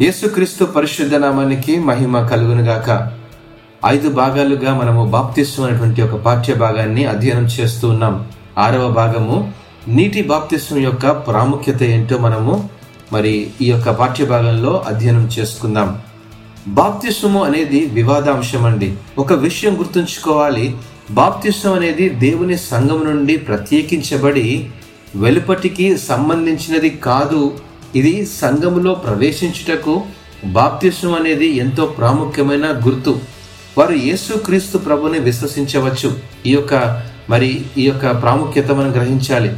[0.00, 3.18] యేసుక్రీస్తు పరిశుద్ధ నామానికి మహిమ కలుగునుగాక.
[3.86, 8.28] ఐదు భాగాలుగా మనము బాప్తిస్వం అనేటువంటి ఒక పాఠ్య భాగాన్ని అధ్యయనం చేస్తూ ఉన్నాం.
[8.58, 9.52] ఆరవ భాగము
[9.88, 12.68] నీటి బాప్తిస్వం యొక్క ప్రాముఖ్యత ఏంటో మనము
[13.12, 15.98] మరి ఈ యొక్క పాఠ్య భాగంలో అధ్యయనం చేసుకుందాం.
[16.68, 18.94] బాప్తిస్వము అనేది వివాదాంశం అండి.
[19.18, 20.76] ఒక విషయం గుర్తుంచుకోవాలి.
[21.10, 24.70] బాప్తిస్వం అనేది దేవుని సంఘం నుండి ప్రత్యేకించబడి
[25.16, 27.52] వెలుపటికి సంబంధించినది కాదు.
[27.96, 30.02] ఇది సంఘములో ప్రవేశించుటకు
[30.44, 33.41] బాప్తిస్వం అనేది ఎంతో ప్రాముఖ్యమైన గుర్తు.
[33.78, 36.08] వారు యేసుక్రీస్తు ప్రభుని విశ్వసించవచ్చు.
[36.46, 39.50] ఈ యొక్క మరి ఈ యొక్క ప్రాముఖ్యత మనం గ్రహించాలి.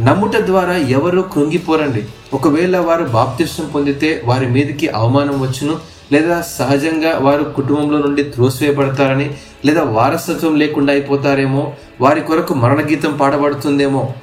[0.00, 2.02] నమ్ముట ద్వారా ఎవరు కృంగిపోరండి.
[2.34, 5.76] ఒకవేళ వారు బాప్తిష్టం పొందితే వారి మీదకి అవమానం వచ్చును
[6.12, 9.30] లేదా సహజంగా వారు కుటుంబంలో నుండి త్రోసివేయబడతారని
[9.64, 14.14] లేదా వారసత్వం లేకుండా అయిపోతారేమో వారి కొరకు మరణగీతం పాడబడుతుందేమో.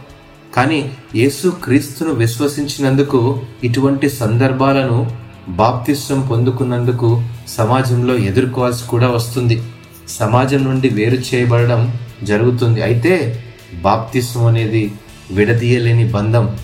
[0.56, 9.64] కానీ యేసు క్రీస్తును విశ్వసించినందుకు ఇటువంటి సందర్భాలను బాప్తిస్వం పొందుకున్నందుకు సమాజంలో ఎదుర్కోవాల్సి కూడా వస్తుంది.
[10.10, 12.82] సమాజం నుండి వేరు చేయబడడం జరుగుతుంది.
[12.82, 14.92] అయితే బాప్తిస్వం అనేది
[15.32, 16.58] విడదీయలేని బంధం.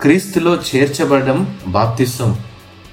[0.00, 2.36] క్రీస్తులో చేర్చబడడం బాప్తిస్వం.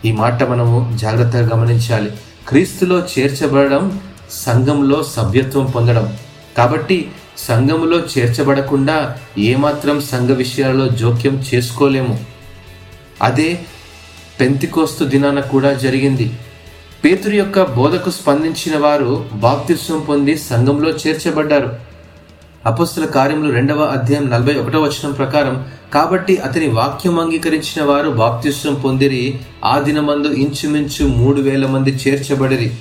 [0.06, 2.12] ఈ మాట మనము జాగ్రత్తగా గమనించాలి.
[2.48, 4.00] క్రీస్తులో చేర్చబడడం
[4.32, 6.18] సంఘంలో సభ్యత్వం పొందడం.
[6.58, 12.20] కాబట్టి సంఘములో చేర్చబడకుండా ఏమాత్రం సంఘ విషయాలలో జోక్యం చేసుకోలేము.
[13.22, 13.60] అదే
[14.40, 16.38] పెంతికోస్తు దినాన కూడా జరిగింది.
[17.06, 21.70] పేతురు యొక్క బోధకు స్పందించిన వారు బాప్తిస్వం పొంది సంఘంలో చేర్చబడ్డారు.
[22.66, 29.40] అపస్తుల కార్యములు రెండవ అధ్యాయం నలభై ఒకటో వచనం ప్రకారం కాబట్టి అతని వాక్యం అంగీకరించిన వారు బాప్తిస్వం పొందిరి
[29.66, 32.72] ఆ దినమందు ఇంచుమించు మూడు వేల మంది చేర్చబడిరి.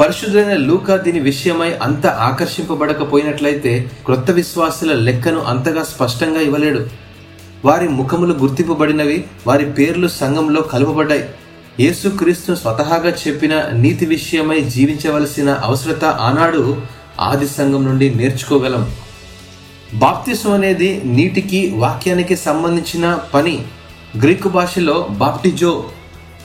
[0.00, 7.03] పరిశుద్ధులైన లూకా దీని విషయమై అంత ఆకర్షింపబడకపోయినట్లయితే క్రొత్త విశ్వాసుల లెక్కను అంతగా స్పష్టంగా ఇవ్వలేడు.
[7.64, 11.24] వారి ముఖములు గుర్తింపబడినవి వారి పేర్లు సంఘంలో కలుపబడ్డాయి.
[11.80, 16.82] యేసుక్రీస్తు స్వతహాగా చెప్పిన నీతి విషయమై జీవించవలసిన అవసరత ఆనాడు
[17.20, 18.94] ఆది సంఘం నుండి నేర్చుకోగలం.
[19.94, 23.64] బాప్తిసం అనేది నీటికి వాక్యానికి సంబంధించిన పని.
[24.22, 25.84] గ్రీకు భాషలో బాప్టిజో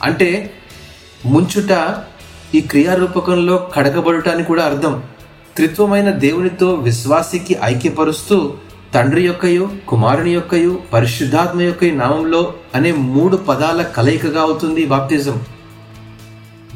[0.02, 0.54] అంటే
[1.26, 1.96] ముంచుట
[2.54, 5.02] ఈ క్రియారూపకంలో కడగబడుట కూడా అర్థం.
[5.56, 8.54] త్రిత్వమైన దేవునితో విశ్వాసికి ఐక్యపరుస్తూ
[8.94, 12.40] తండ్రి యొక్కయు కుమారుని యొక్కయు పరిశుద్ధాత్మ యొక్క నామంలో
[12.74, 15.36] అనే మూడు పదాల కలయికగా అవుతుంది బాప్తిజం.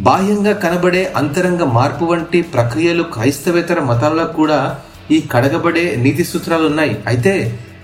[0.01, 4.79] బాహ్యంగా కనబడే అంతరంగ మార్పు వంటి ప్రక్రియలు క్రైస్తవేతర మతాలలో కూడా
[5.11, 6.95] ఈ కడగబడే నీతి సూత్రాలు ఉన్నాయి.
[7.07, 7.35] అయితే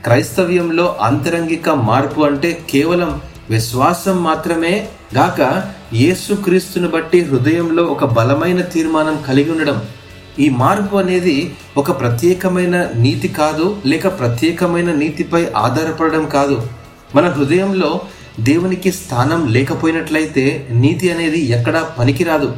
[0.05, 4.75] క్రైస్తవ్యంలో అంతరంగిక మార్పు అంటే కేవలం విశ్వాసం మాత్రమే
[5.15, 5.41] గాక
[6.03, 9.81] యేసుక్రీస్తుని బట్టి హృదయంలో ఒక బలమైన తీర్మానం కలిగి ఉండడం.
[10.41, 16.63] ఈ మార్పు అనేది ఒక ప్రత్యేకమైన నీతి కాదు లేక ప్రత్యేకమైన నీతిపై ఆధారపడడం కాదు.
[17.15, 18.01] మన హృదయంలో
[18.41, 22.57] దేవునికి స్థానం లేకపోయినట్లయితే నీతి అనేది ఎక్కడా పనికిరాదు.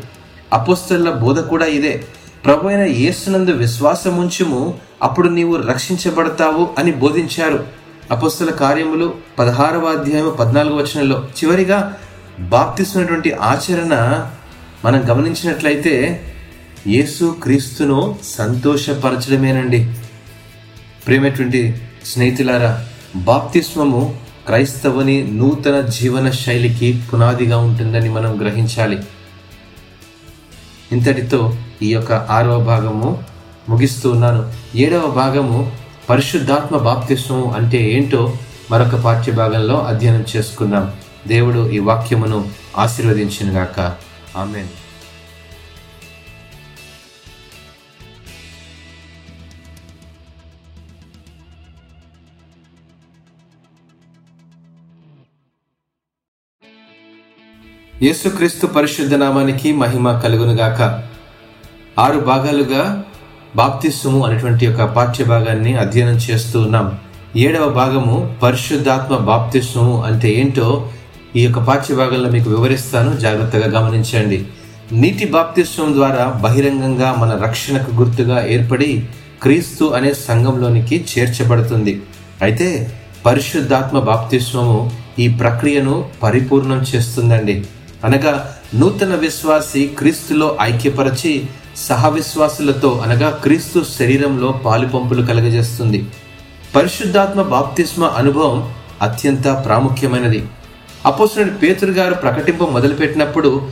[0.53, 2.05] అపోస్తల బోధ కూడా ఇదే.
[2.45, 7.67] ప్రభు అయిన యేసునందు విశ్వాసం ఉంచుము అప్పుడు నీవు రక్షించబడతావు అని బోధించారు.
[8.11, 11.25] అపస్తుల కార్యములు పదహారవ అధ్యాయం పద్నాలుగు వచనంలో.
[11.39, 11.97] చివరిగా
[12.41, 14.27] బాప్తిస్తున్నటువంటి ఆచరణ
[14.85, 15.95] మనం గమనించినట్లయితే
[16.87, 19.95] యేసు క్రీస్తును సంతోషపరచడమేనండి.
[21.07, 28.99] ప్రేమటువంటి స్నేహితులారా బాప్తిస్వము క్రైస్తవుని నూతన జీవన శైలికి పునాదిగా ఉంటుందని మనం గ్రహించాలి.
[30.93, 33.25] ఇంతటితో ఈ యొక్క ఆరవ భాగము
[33.69, 34.53] ముగిస్తూ ఉన్నాను.
[34.77, 35.73] ఏడవ భాగము
[36.11, 38.33] పరిశుద్ధాత్మ బాప్తిస్వము అంటే ఏంటో
[38.71, 40.93] మరొక పాఠ్య భాగంలో అధ్యయనం చేసుకుందాం.
[41.27, 43.81] దేవుడు ఈ వాక్యమును ఆశీర్వదించినగాక.
[44.37, 44.82] ఆమెను.
[58.03, 61.03] యేసుక్రీస్తు పరిశుద్ధ నామానికి మహిమ కలుగునుగాక.
[61.99, 63.05] ఆరు భాగాలుగా
[63.57, 66.99] బాప్తిస్సుము అనేటువంటి ఒక పాఠ్య భాగాన్ని అధ్యయనం చేస్తూ ఉన్నాం.
[67.37, 70.89] ఏడవ భాగము పరిశుద్ధాత్మ బాప్తిస్సుము అంటే ఏంటో
[71.37, 73.21] ఈ యొక్క పాఠ్యభాగంలో మీకు వివరిస్తాను.
[73.21, 74.47] జాగ్రత్తగా గమనించండి.
[74.93, 79.05] నీటి బాప్తిస్వం ద్వారా బహిరంగంగా మన రక్షణకు గుర్తుగా ఏర్పడి
[79.43, 82.03] క్రీస్తు అనే సంఘంలోనికి చేర్చబడుతుంది.
[82.43, 82.93] అయితే
[83.27, 87.65] పరిశుద్ధాత్మ బాప్తిస్వము ఈ ప్రక్రియను పరిపూర్ణం చేస్తుందండి.
[88.05, 91.45] అనగా నూతన విశ్వాసి క్రీస్తులో ఐక్యపరచి
[91.77, 96.07] సహవిశ్వాసులతో అనగా క్రీస్తు శరీరంలో పాలుపంపులు కలగజేస్తుంది.
[96.77, 100.47] పరిశుద్ధాత్మ బాప్తిస్మ అనుభవం అత్యంత ప్రాముఖ్యమైనది.
[101.07, 103.69] అపోసరుడు పేతురు గారు ప్రకటింప మొదలుపెట్టినప్పుడు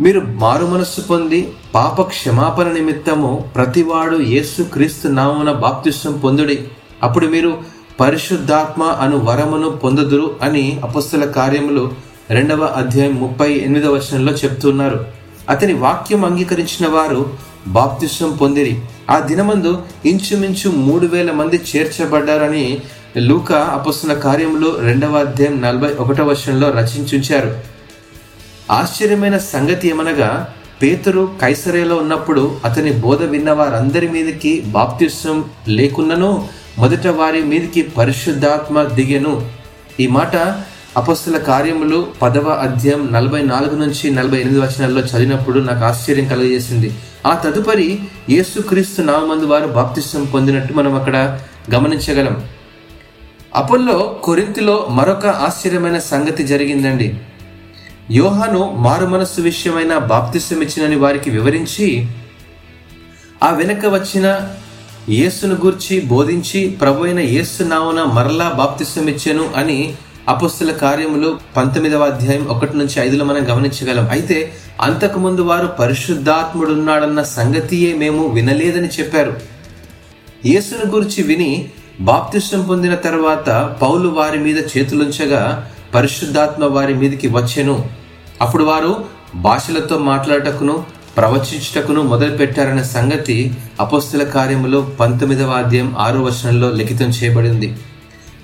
[0.00, 6.68] మీరు మారు మనస్సు పొంది పాప క్షమాపణ నిమిత్తము ప్రతివాడు యేసు క్రీస్తు నామున బాప్తిస్వం పొందుడి.
[7.02, 7.58] అప్పుడు మీరు
[8.00, 15.06] పరిశుద్ధాత్మ అను వరమును పొందుదురు అని అపస్తుల కార్యములు రెండవ అధ్యాయం ముప్పై ఎనిమిదవ వచనంలో చెప్తున్నారు.
[15.48, 17.32] అతని వాక్యం అంగీకరించిన వారు
[17.66, 18.78] బాప్తిష్టం పొందిరి.
[19.10, 22.80] ఆ దినమందు ఇంచుమించు మూడు వేల మంది చేర్చబడ్డారని
[23.16, 27.56] లూక అపస్తున్న కార్యంలో రెండవ అధ్యాయం నలభై ఒకటవ వచనంలో రచించుంచారు.
[28.70, 37.42] ఆశ్చర్యమైన సంగతి ఏమనగా పేతురు కైసరేలో ఉన్నప్పుడు అతని బోధ విన్న వారందరి మీదకి బాప్తిష్టం లేకున్నను మొదట వారి
[37.42, 39.48] మీదకి పరిశుద్ధాత్మ దిగెను.
[40.00, 40.36] ఈ మాట
[40.98, 46.88] అపస్తుల కార్యములు పదవ అధ్యాయం నలభై నాలుగు నుంచి నలభై ఎనిమిది వచనాల్లో చదివినప్పుడు నాకు ఆశ్చర్యం కలుగజేసింది.
[47.26, 47.88] ఆ తదుపరి
[48.30, 51.16] యేసుక్రీస్తు నామందు వారు బాప్తిష్టం పొందినట్టు మనం అక్కడ
[51.74, 52.36] గమనించగలం.
[53.54, 57.08] అపోల్లో కొరింతిలో మరొక ఆశ్చర్యమైన సంగతి జరిగిందండి.
[58.10, 61.88] యోహాను మారు మనస్సు విషయమైన బాప్తిష్టం ఇచ్చినని వారికి వివరించి
[63.42, 64.26] ఆ వెనక వచ్చిన
[65.08, 69.78] యేసును గూర్చి బోధించి ప్రభు అయిన యేసు నావున మరలా బాప్తిష్టం ఇచ్చాను అని
[70.28, 74.08] అపుస్తుల కార్యములు పంతొమ్మిదవ అధ్యాయం ఒకటి నుంచి ఐదులో మనం గమనించగలం.
[74.10, 79.32] అయితే అంతకుముందు వారు పరిశుద్ధాత్ముడున్నాడన్న సంగతియే మేము వినలేదని చెప్పారు.
[80.46, 81.68] యేసును గురించి విని
[82.00, 87.88] బాప్తిష్టం పొందిన తర్వాత పౌలు వారి మీద చేతులుంచగా పరిశుద్ధాత్మ వారి మీదకి వచ్చెను.
[88.40, 90.84] అప్పుడు వారు భాషలతో మాట్లాడటకును
[91.16, 97.76] ప్రవచించుటకును మొదలుపెట్టారన్న సంగతి అపోస్తుల కార్యములో పంతొమ్మిదవ అధ్యాయం ఆరో వచనంలో లిఖితం చేయబడింది.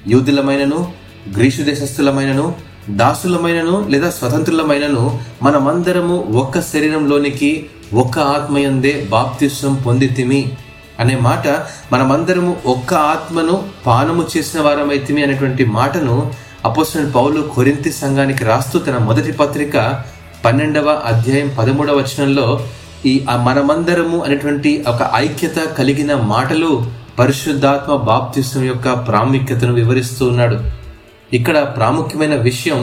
[0.07, 2.55] యూదులమైనను గ్రీసు దేశస్థులమైనను
[2.89, 10.53] దాసులమైనను లేదా స్వతంత్రులమైనను మనమందరము ఒక్క శరీరంలోనికి ఒక్క ఆత్మయందే బాప్తిస్వం పొందితిమి
[10.99, 11.47] అనే మాట
[11.93, 16.33] మనమందరము ఒక్క ఆత్మను పానము చేసిన వారమైతిమి అనేటువంటి మాటను
[16.65, 19.77] అపోసిన పౌలు కొరింతి సంఘానికి రాస్తూ తన మొదటి పత్రిక
[20.45, 22.47] పన్నెండవ అధ్యాయం పదమూడవ వచనంలో
[23.07, 26.71] ఈ మనమందరము అనేటువంటి ఒక ఐక్యత కలిగిన మాటలు
[27.19, 30.84] పరిశుద్ధాత్మ బాప్తిసం యొక్క ప్రాముఖ్యతను వివరిస్తూ ఉన్నాడు.
[31.37, 32.81] ఇక్కడ ప్రాముఖ్యమైన విషయం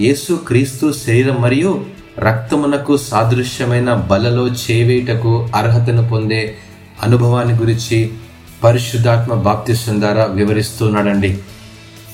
[0.00, 1.70] యేసు క్రీస్తు శరీరం మరియు
[2.18, 6.42] రక్తమునకు సాదృశ్యమైన బలలో చేవేటకు అర్హతను పొందే
[7.02, 7.98] అనుభవాన్ని గురించి
[8.64, 11.30] పరిశుద్ధాత్మ బాప్తిస్వం ద్వారా వివరిస్తున్నాడండి.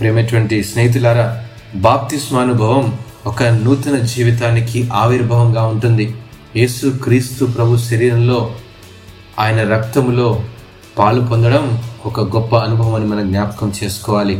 [0.00, 1.26] ప్రేమటువంటి స్నేహితులారా
[1.74, 2.86] బాప్తిస్మానుభవం
[3.26, 6.14] ఒక నూతన జీవితానికి ఆవిర్భావంగా ఉంటుంది.
[6.56, 8.40] యేసు క్రీస్తు ప్రభు శరీరంలో
[9.38, 10.28] ఆయన రక్తములో
[10.98, 11.64] పాలు పొందడం
[12.06, 14.36] ఒక గొప్ప అనుభవం అని మనం జ్ఞాపకం చేసుకోవాలి.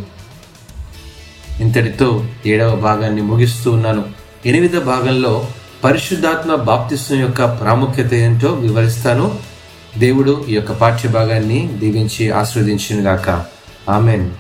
[1.61, 4.05] ఇంతటితో ఏడవ భాగాన్ని ముగిస్తూ ఉన్నాను.
[4.47, 5.47] ఎనిమిదవ భాగంలో
[5.85, 9.39] పరిశుద్ధాత్మ బాప్తిస్వం యొక్క ప్రాముఖ్యత ఏంటో వివరిస్తాను.
[9.99, 13.45] దేవుడు ఈ యొక్క పాఠ్య భాగాన్ని దీవించి ఆస్వాదించినగాక
[13.91, 14.31] ఆమెన్.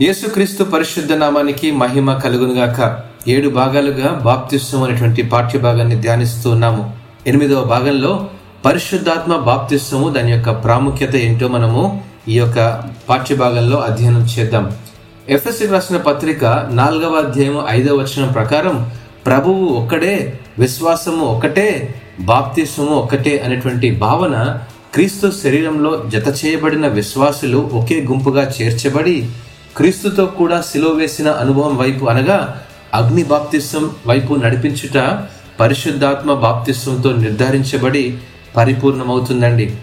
[0.00, 2.78] యేసుక్రీస్తు పరిశుద్ధ నామానికి మహిమ కలుగునుగాక
[3.28, 6.82] ఏడు భాగాలుగా బాప్తిస్వం అనేటువంటి పాఠ్య భాగాన్ని ధ్యానిస్తూ ఉన్నాము.
[7.26, 8.10] ఎనిమిదవ భాగంలో
[8.64, 11.84] పరిశుద్ధాత్మ బాప్తిస్వము దాని యొక్క ప్రాముఖ్యత ఏంటో మనము
[12.28, 12.58] ఈ యొక్క
[13.08, 14.66] పాఠ్యభాగంలో అధ్యయనం చేద్దాం.
[15.28, 16.44] ఎఫ్ఎస్సి రాసిన పత్రిక
[16.80, 18.76] నాలుగవ అధ్యాయం ఐదవ వచనం ప్రకారం
[19.26, 20.14] ప్రభువు ఒక్కడే
[20.58, 21.68] విశ్వాసము ఒకటే
[22.20, 24.36] బాప్తిస్వము ఒకటే అనేటువంటి భావన
[24.94, 29.18] క్రీస్తు శరీరంలో జత చేయబడిన విశ్వాసులు ఒకే గుంపుగా చేర్చబడి
[29.76, 32.62] క్రీస్తుతో కూడా సిలువ వేసిన అనుభవం వైపు అనగా
[32.94, 35.18] అగ్ని బాప్తిస్వం వైపు నడిపించుట
[35.60, 38.18] పరిశుద్ధాత్మ బాప్తిస్వంతో నిర్ధారించబడి
[38.56, 39.76] పరిపూర్ణమవుతుందండి.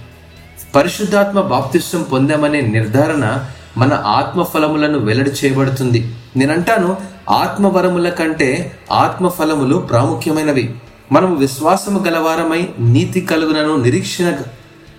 [0.75, 3.45] పరిశుద్ధాత్మ బాప్తిస్వం పొందామనే నిర్ధారణ
[3.77, 6.15] మన ఆత్మ ఫలములను వెల్లడి చేయబడుతుంది.
[6.35, 6.97] నేనంటాను
[7.29, 10.75] ఆత్మవరముల కంటే ఆత్మ ఫలములు ప్రాముఖ్యమైనవి.
[11.11, 14.37] మనము విశ్వాసము గలవారమై నీతి కలుగునను నిరీక్షణ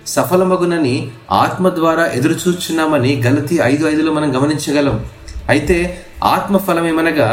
[0.05, 0.95] సఫలమగునని
[1.31, 4.97] ఆత్మ ద్వారా ఎదురుచూచున్నామని గలతి ఐదు ఐదులో మనం గమనించగలం.
[5.49, 5.77] అయితే
[6.23, 7.29] ఆత్మ ఫలమేమనగా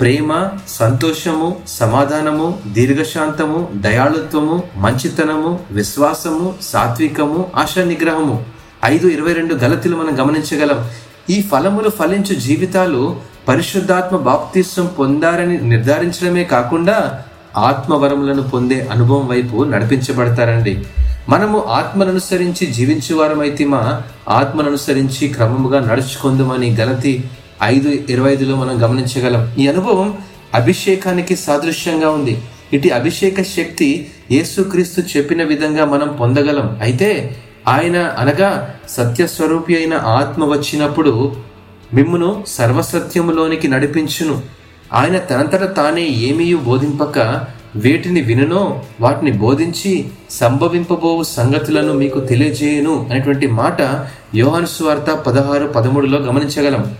[0.00, 8.36] ప్రేమ సంతోషము సమాధానము దీర్ఘశాంతము దయాళుత్వము మంచితనము విశ్వాసము సాత్వికము ఆశా నిగ్రహము
[8.84, 10.78] ఐదు ఇరవై రెండు గలతులు మనం గమనించగలం.
[11.30, 13.02] ఈ ఫలములు ఫలించు జీవితాలు
[13.48, 16.96] పరిశుద్ధాత్మ బాప్తిస్వం పొందారని నిర్ధారించడమే కాకుండా
[17.56, 20.74] ఆత్మవరములను పొందే అనుభవం వైపు నడిపించబడతారండి.
[21.30, 27.24] మనము ఆత్మననుసరించి జీవించే వారమైతేమా ఆత్మననుసరించి క్రమముగా నడుచుకుందామని గలతి
[27.62, 29.54] ఐదు ఇరవై ఐదులో మనం గమనించగలం.
[29.58, 30.18] ఈ అనుభవం
[30.54, 32.42] అభిషేకానికి సాదృశ్యంగా ఉంది.
[32.72, 36.78] ఇటు అభిషేక శక్తి యేసుక్రీస్తు చెప్పిన విధంగా మనం పొందగలం.
[36.82, 37.36] అయితే
[37.68, 41.36] ఆయన అనగా సత్యస్వరూపి అయిన ఆత్మ వచ్చినప్పుడు
[41.94, 44.42] మిమ్మును సర్వసత్యములోనికి నడిపించును.
[44.92, 47.18] ఆయన తనంతట తానే ఏమీ బోధింపక
[47.76, 54.04] వేటిని వినునో వాటిని బోధించి సంభవింపబోవు సంగతులను మీకు తెలియజేయను అనేటువంటి మాట
[54.34, 56.96] యోహాను స్వార్త పదహారు పదమూడులో గమనించగలం.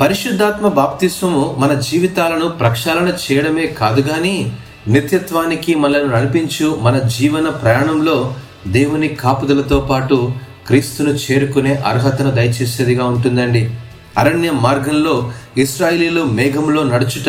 [0.00, 4.52] పరిశుద్ధాత్మ బాప్తిస్వము మన జీవితాలను ప్రక్షాళన చేయడమే కాదు కానీ
[4.88, 8.34] నిత్యత్వానికి మనల్ని నడిపించు మన జీవన ప్రయాణంలో
[8.68, 10.32] దేవుని కాపుదలతో పాటు
[10.66, 13.70] క్రీస్తును చేరుకునే అర్హతను దయచేసేదిగా ఉంటుందండి.
[14.18, 17.28] అరణ్య మార్గంలో ఇస్రాయిలీలు మేఘంలో నడుచుట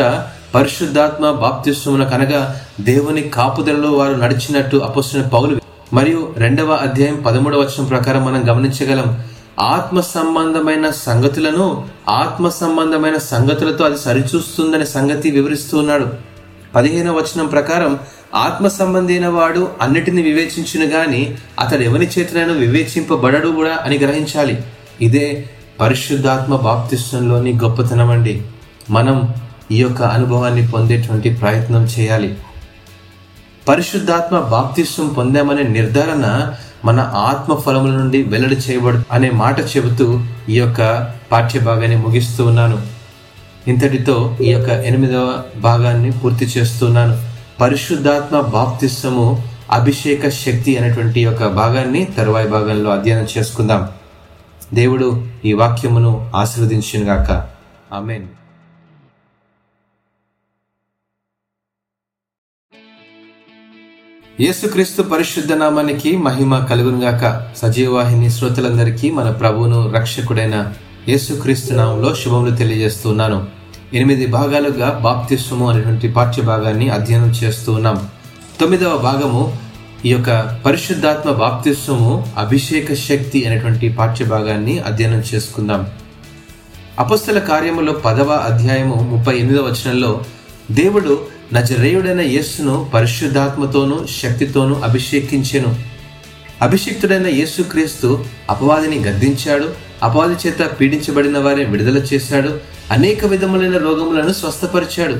[0.55, 5.61] పరిశుద్ధాత్మ బాప్తిస్వమున కనగా దేవుని కాపుదలలో వారు నడిచినట్టు అపస్తున్న పౌలు
[5.93, 9.23] మరియు రెండవ అధ్యాయం పదమూడవ వచనం ప్రకారం మనం గమనించగలం.
[9.59, 16.07] ఆత్మ సంబంధమైన సంగతులను ఆత్మ సంబంధమైన సంగతులతో అది సరిచూస్తుందనే సంగతి వివరిస్తూ ఉన్నాడు.
[16.75, 17.99] పదిహేన వచనం ప్రకారం
[18.35, 24.57] ఆత్మ సంబంధైన వాడు అన్నిటిని వివేచించును గాని అతడు ఎవరి చేతనైనా వివేచింపబడడు కూడా అని గ్రహించాలి.
[25.01, 28.41] ఇదే పరిశుద్ధాత్మ బాప్తిష్టంలోని గొప్పతనం అండి
[28.89, 29.33] మనం
[29.71, 32.37] ఈ యొక్క అనుభవాన్ని పొందేటువంటి ప్రయత్నం చేయాలి.
[33.67, 36.53] పరిశుద్ధాత్మ బాప్తిస్వం పొందామనే నిర్ధారణ
[36.85, 42.81] మన ఆత్మ ఫలముల నుండి వెల్లడి చేయబడు అనే మాట చెబుతూ ఈ యొక్క పాఠ్య భాగాన్ని ముగిస్తూ ఉన్నాను.
[43.67, 47.21] ఇంతటితో ఈ యొక్క ఎనిమిదవ భాగాన్ని పూర్తి చేస్తున్నాను
[47.61, 53.89] పరిశుద్ధాత్మ బాప్తిస్వము అభిషేక శక్తి అనేటువంటి యొక్క భాగాన్ని తరువాయి భాగంలో అధ్యయనం చేసుకుందాం.
[54.73, 57.47] దేవుడు ఈ వాక్యమును ఆశీర్వదించినగాక.
[57.93, 58.42] ఆమెన్.
[64.41, 70.73] యేసుక్రీస్తు పరిశుద్ధ నామానికి మహిమ కలుగునుగాక సజీవవాహిని శ్రోతలందరికీ మన ప్రభువును రక్షకుడైన
[71.09, 73.47] యేసుక్రీస్తు నామంలో శుభములు తెలియజేస్తున్నాను.
[73.93, 78.07] ఎనిమిది భాగాలుగా బాప్తిస్వము అనేటువంటి పాఠ్య భాగాన్ని అధ్యయనం చేస్తూ ఉన్నాం.
[78.61, 79.57] తొమ్మిదవ భాగము
[80.05, 85.87] ఈ యొక్క పరిశుద్ధాత్మ బాప్తిస్వము అభిషేక శక్తి అనేటువంటి పాఠ్య భాగాన్ని అధ్యయనం చేసుకుందాం.
[86.99, 90.21] అపస్తుల కార్యములో పదవ అధ్యాయము ముప్పై ఎనిమిదవ వచనంలో
[90.71, 95.71] దేవుడు నజరేయుడైన యేస్సును పరిశుద్ధాత్మతోనూ శక్తితోనూ అభిషేకించెను.
[96.61, 98.09] అభిషిక్తుడైన యేసుక్రీస్తు
[98.49, 99.67] అపవాదిని గద్దించాడు
[100.03, 102.51] అపవాది చేత పీడించబడిన వారిని విడుదల చేశాడు
[102.91, 105.17] అనేక విధములైన రోగములను స్వస్థపరిచాడు.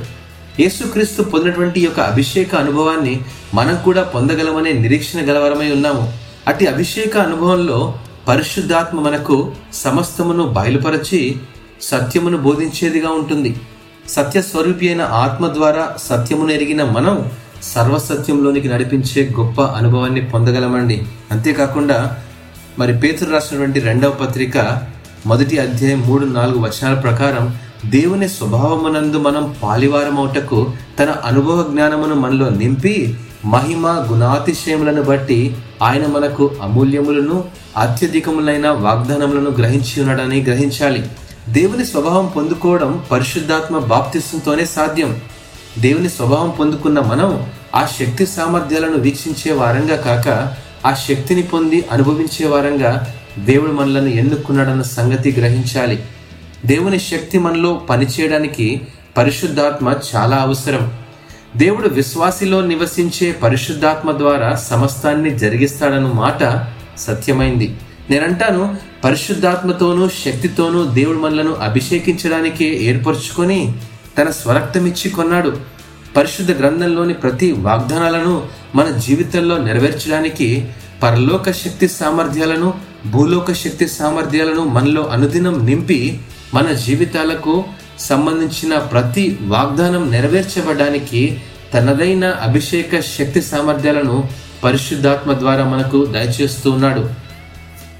[0.60, 3.14] యేసుక్రీస్తు పొందినటువంటి యొక్క అభిషేక అనుభవాన్ని
[3.54, 6.04] మనం కూడా పొందగలమనే నిరీక్షణ గలవరమై ఉన్నాము.
[6.48, 7.78] అతి అభిషేక అనుభవంలో
[8.28, 9.36] పరిశుద్ధాత్మ మనకు
[9.74, 11.36] సమస్తమును బయలుపరచి
[11.82, 13.56] సత్యమును బోధించేదిగా ఉంటుంది.
[14.08, 17.30] సత్యస్వరూపి అయిన ఆత్మ ద్వారా సత్యమును ఎరిగిన మనం
[17.62, 21.06] సర్వసత్యంలోనికి నడిపించే గొప్ప అనుభవాన్ని పొందగలమండి.
[21.30, 22.16] అంతేకాకుండా
[22.78, 24.80] మరి పేతురు రాసినటువంటి రెండవ పత్రిక
[25.26, 33.18] మొదటి అధ్యాయం మూడు నాలుగు వచనాల ప్రకారం దేవుని స్వభావమునందు మనం పాలివారమౌటకు తన అనుభవ జ్ఞానమును మనలో నింపి
[33.44, 37.44] మహిమ గుణాతిశయములను బట్టి ఆయన మనకు అమూల్యములను
[37.76, 41.04] అత్యధికములైన వాగ్దానములను గ్రహించి ఉన్నాడని గ్రహించాలి.
[41.48, 45.20] దేవుని స్వభావం పొందుకోవడం పరిశుద్ధాత్మ బాప్తిస్తుంతోనే సాధ్యం.
[45.78, 50.54] దేవుని స్వభావం పొందుకున్న మనం ఆ శక్తి సామర్థ్యాలను వీక్షించే వారంగా కాక
[50.86, 56.04] ఆ శక్తిని పొంది అనుభవించే వారంగా దేవుడు మనలను ఎన్నుకున్నాడన్న సంగతి గ్రహించాలి.
[56.66, 58.80] దేవుని శక్తి మనలో పనిచేయడానికి
[59.16, 60.92] పరిశుద్ధాత్మ చాలా అవసరం.
[61.56, 66.66] దేవుడు విశ్వాసిలో నివసించే పరిశుద్ధాత్మ ద్వారా సమస్తాన్ని జరిగిస్తాడన్న మాట
[66.98, 67.76] సత్యమైంది.
[68.10, 73.60] నేనంటాను పరిశుద్ధాత్మతోనూ శక్తితోనూ దేవుడు మనలను అభిషేకించడానికి ఏర్పరచుకొని
[74.18, 75.52] తన స్వరక్తమిచ్చి కొన్నాడు.
[76.16, 78.34] పరిశుద్ధ గ్రంథంలోని ప్రతి వాగ్దానాలను
[78.74, 80.48] మన జీవితంలో నెరవేర్చడానికి
[81.02, 82.74] పరలోక శక్తి సామర్థ్యాలను
[83.06, 86.20] భూలోక శక్తి సామర్థ్యాలను మనలో అనుదినం నింపి
[86.54, 87.64] మన జీవితాలకు
[87.98, 91.40] సంబంధించిన ప్రతి వాగ్దానం నెరవేర్చబడడానికి
[91.74, 94.16] తనదైన అభిషేక శక్తి సామర్థ్యాలను
[94.64, 97.23] పరిశుద్ధాత్మ ద్వారా మనకు దయచేస్తూ ఉన్నాడు.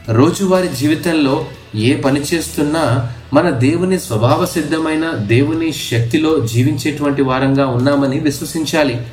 [0.08, 9.06] రోజువారి జీవితంలో ఏ పని చేస్తున్నా మన దేవుని స్వభావ సిద్ధమైన దేవుని శక్తిలో జీవించేటువంటి వారంగా ఉన్నామని విశ్వసించాలి.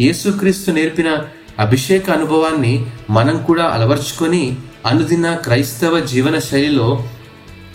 [0.00, 1.18] యేసుక్రీస్తు నేర్పిన
[1.58, 4.56] అభిషేక అనుభవాన్ని మనం కూడా అలవర్చుకొని
[4.86, 7.04] అనుదిన క్రైస్తవ జీవన శైలిలో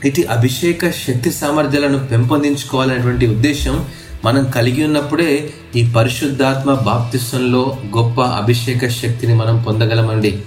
[0.05, 3.86] ఇటు అభిషేక శక్తి సామర్థ్యాలను పెంపొందించుకోవాలనేటువంటి ఉద్దేశం
[4.25, 10.41] మనం కలిగి ఉన్నప్పుడే ఈ పరిశుద్ధాత్మ బాప్తిస్వంలో గొప్ప అభిషేక శక్తిని మనం పొందగలమండి.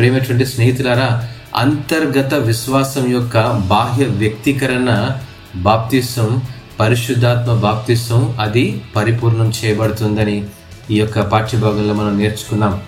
[0.00, 5.10] ప్రేమటువంటి స్నేహితులారా అంతర్గత విశ్వాసం యొక్క బాహ్య వ్యక్తీకరణ
[5.56, 6.42] బాప్తిసం
[6.80, 10.44] పరిశుద్ధాత్మ బాప్తిసం అది పరిపూర్ణం చేయబడుతుందని
[10.90, 12.80] ఈ యొక్క పాఠ్యభాగంలో మనం నేర్చుకున్నాం.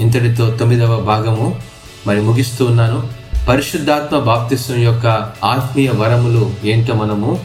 [0.00, 1.60] ఇంతటితో తొమ్మిదవ భాగము
[2.06, 3.08] మరి ముగిస్తూ ఉన్నాను.
[3.48, 5.06] పరిశుద్ధాత్మ బాప్తిసం యొక్క
[5.44, 7.40] ఆత్మీయ వరములు ఏంటో మనము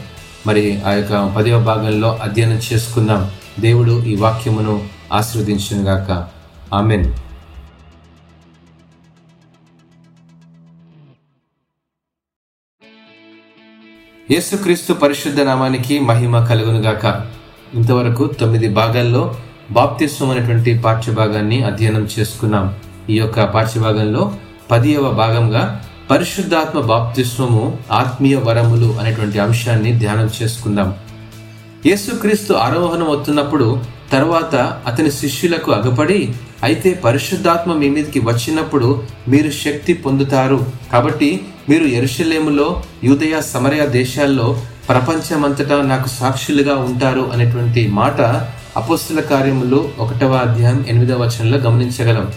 [0.46, 3.30] మరి ఆ యొక్క పదవ భాగంలో అధ్యయనం చేసుకుందాం
[3.60, 4.82] దేవుడు ఈ వాక్యమును
[5.12, 6.26] ఆశీర్వదించుగాక
[6.74, 7.06] ఆమెన్.
[14.30, 17.04] యేసుక్రీస్తు పరిశుద్ధ నామానికి మహిమ కలుగునుగాక.
[17.74, 19.20] ఇంతవరకు తొమ్మిది భాగాల్లో
[19.70, 22.66] బాప్తిస్వం అనేటువంటి పాఠ్యభాగాన్ని అధ్యయనం చేసుకున్నాం.
[23.10, 24.22] ఈ యొక్క పాఠ్యభాగంలో
[24.70, 25.62] పదియవ భాగంగా
[26.10, 30.94] పరిశుద్ధాత్మ బాప్తిస్వము ఆత్మీయ వరములు అనేటువంటి అంశాన్ని ధ్యానం చేసుకుందాం.
[31.86, 33.80] యేసుక్రీస్తు ఆరోహణం అవుతున్నప్పుడు
[34.12, 34.54] తర్వాత
[34.86, 36.20] అతని శిష్యులకు అగపడి
[36.62, 38.88] అయితే పరిశుద్ధాత్మ మీ మీదకి వచ్చినప్పుడు
[39.28, 40.66] మీరు శక్తి పొందుతారు.
[40.92, 41.30] కాబట్టి
[41.68, 48.20] మీరు ఎరుషలేములో యూదయ సమరయ దేశాల్లో ప్రపంచమంతటా నాకు సాక్షులుగా ఉంటారు అనేటువంటి మాట
[48.76, 52.32] అపోస్తుల కార్యములు ఒకటవ అధ్యాయం ఎనిమిదవ వచనంలో గమనించగలం.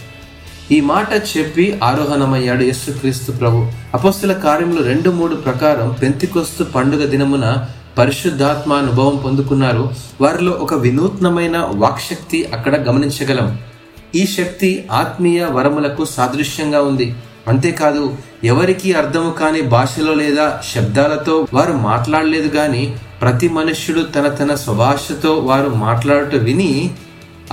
[0.72, 3.66] ఈ మాట చెప్పి ఆరోహణమయ్యాడు యేసుక్రీస్తు ప్రభు.
[3.94, 7.66] అపోస్తుల కార్యములు రెండు మూడు ప్రకారం పెంతికొస్తు పండుగ దినమున
[7.98, 9.90] పరిశుద్ధాత్మ అనుభవం పొందుకున్నారు.
[10.20, 13.58] వారిలో ఒక వినూత్నమైన వాక్శక్తి అక్కడ గమనించగలం.
[14.14, 17.14] ఈ శక్తి ఆత్మీయ వరములకు సాదృశ్యంగా ఉంది.
[17.48, 18.14] అంతేకాదు
[18.44, 25.68] ఎవరికి అర్థము కాని భాషలో లేదా శబ్దాలతో వారు మాట్లాడలేదు గాని ప్రతి మనుష్యుడు తన తన స్వభాషతో వారు
[25.68, 26.90] మాట్లాడట విని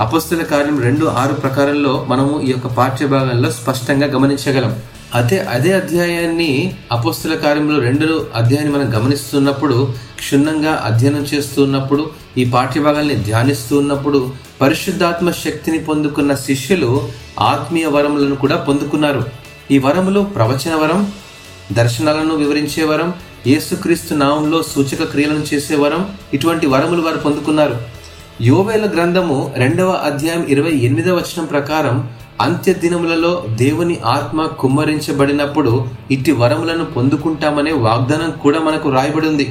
[0.00, 4.82] అపస్తుల కార్యం రెండు ఆరు ప్రకారంలో మనము ఈ యొక్క పాఠ్యభాగంలో స్పష్టంగా గమనించగలం.
[5.14, 13.78] అదే అదే అధ్యాయాన్ని అపస్తుల కార్యంలో రెండు అధ్యాయాన్ని మనం గమనిస్తున్నప్పుడు క్షుణ్ణంగా అధ్యయనం చేస్తున్నప్పుడు ఈ పాఠ్యభాగాల్ని ధ్యానిస్తూ
[13.78, 17.08] ఉన్నప్పుడు పరిశుద్ధాత్మ శక్తిని పొందుకున్న శిష్యులు
[17.40, 19.24] ఆత్మీయ వరములను కూడా పొందుకున్నారు.
[19.74, 21.00] ఈ వరములు ప్రవచన వరం
[21.72, 23.08] దర్శనాలను వివరించే వరం
[23.46, 26.02] యేసుక్రీస్తు నామంలో సూచక క్రియలను చేసే వరం
[26.34, 27.76] ఇటువంటి వరములు వారు పొందుకున్నారు.
[28.40, 31.96] యోవేల గ్రంథము రెండవ అధ్యాయం ఇరవై ఎనిమిదవ వచనం ప్రకారం
[32.40, 35.72] అంత్య దినములలో దేవుని ఆత్మ కుమ్మరించబడినప్పుడు
[36.10, 39.46] ఇట్టి వరములను పొందుకుంటామనే వాగ్దానం కూడా మనకు రాయబడింది.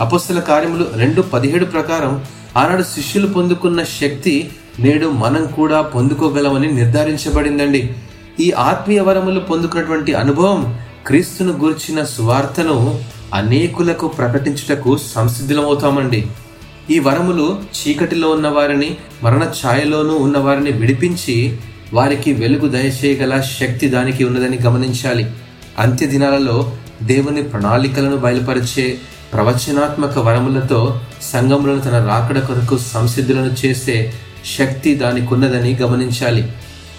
[0.00, 2.14] అపస్తుల కార్యములు రెండు పదిహేడు ప్రకారం
[2.56, 4.50] ఆనాడు శిష్యులు పొందుకున్న శక్తి
[4.80, 7.82] నేడు మనం కూడా పొందుకోగలమని నిర్ధారించబడిందండి.
[8.42, 10.60] ఈ ఆత్మీయ వరములు పొందుకున్నటువంటి అనుభవం
[11.06, 12.76] క్రీస్తును గూర్చిన సువార్తను
[13.34, 16.20] అనేకులకు ప్రకటించుటకు సంసిద్ధులమవుతామండి.
[16.90, 21.36] ఈ వరములు చీకటిలో ఉన్న వారిని మరణ ఛాయలోనూ ఉన్న వారిని విడిపించి
[21.92, 25.24] వారికి వెలుగు దయచేయగల శక్తి దానికి ఉన్నదని గమనించాలి.
[25.78, 26.72] అంత్య దినాలలో
[27.02, 28.98] దేవుని ప్రణాళికలను బయలుపరిచే
[29.32, 34.12] ప్రవచనాత్మక వరములతో సంఘములను తన రాకడ కొరకు సంసిద్ధులను చేసే
[34.58, 36.52] శక్తి దానికి ఉన్నదని గమనించాలి.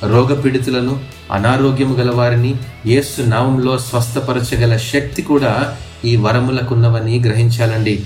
[0.03, 0.99] రోగపీడితులను
[1.31, 8.05] అనారోగ్యము గల వారిని యేసు నామంలో స్వస్థపరచగల శక్తి కూడా ఈ వరములకున్నవని గ్రహించాలండి.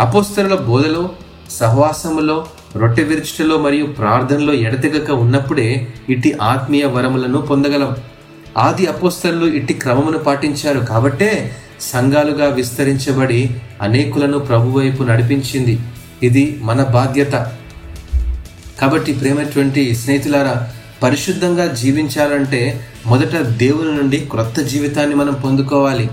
[0.00, 1.10] అపోస్తరుల బోధలో
[1.50, 7.96] సహవాసములో రొట్టె విరుచుటలో మరియు ప్రార్థనలో ఎడతెగక ఉన్నప్పుడే ఇట్టి ఆత్మీయ వరములను పొందగలం.
[8.58, 13.50] ఆది అపోస్తరులు ఇట్టి క్రమమును పాటించారు కాబట్టే సంఘాలుగా విస్తరించబడి
[13.82, 15.78] అనేకులను ప్రభువైపు నడిపించింది.
[16.22, 17.52] ఇది మన బాధ్యత.
[18.80, 20.68] కాబట్టి ప్రేమటువంటి స్నేహితులారా
[21.02, 26.10] పరిశుద్ధంగా జీవించాలంటే మొదట దేవుని నుండి క్రొత్త జీవితాన్ని మనం పొందుకోవాలి.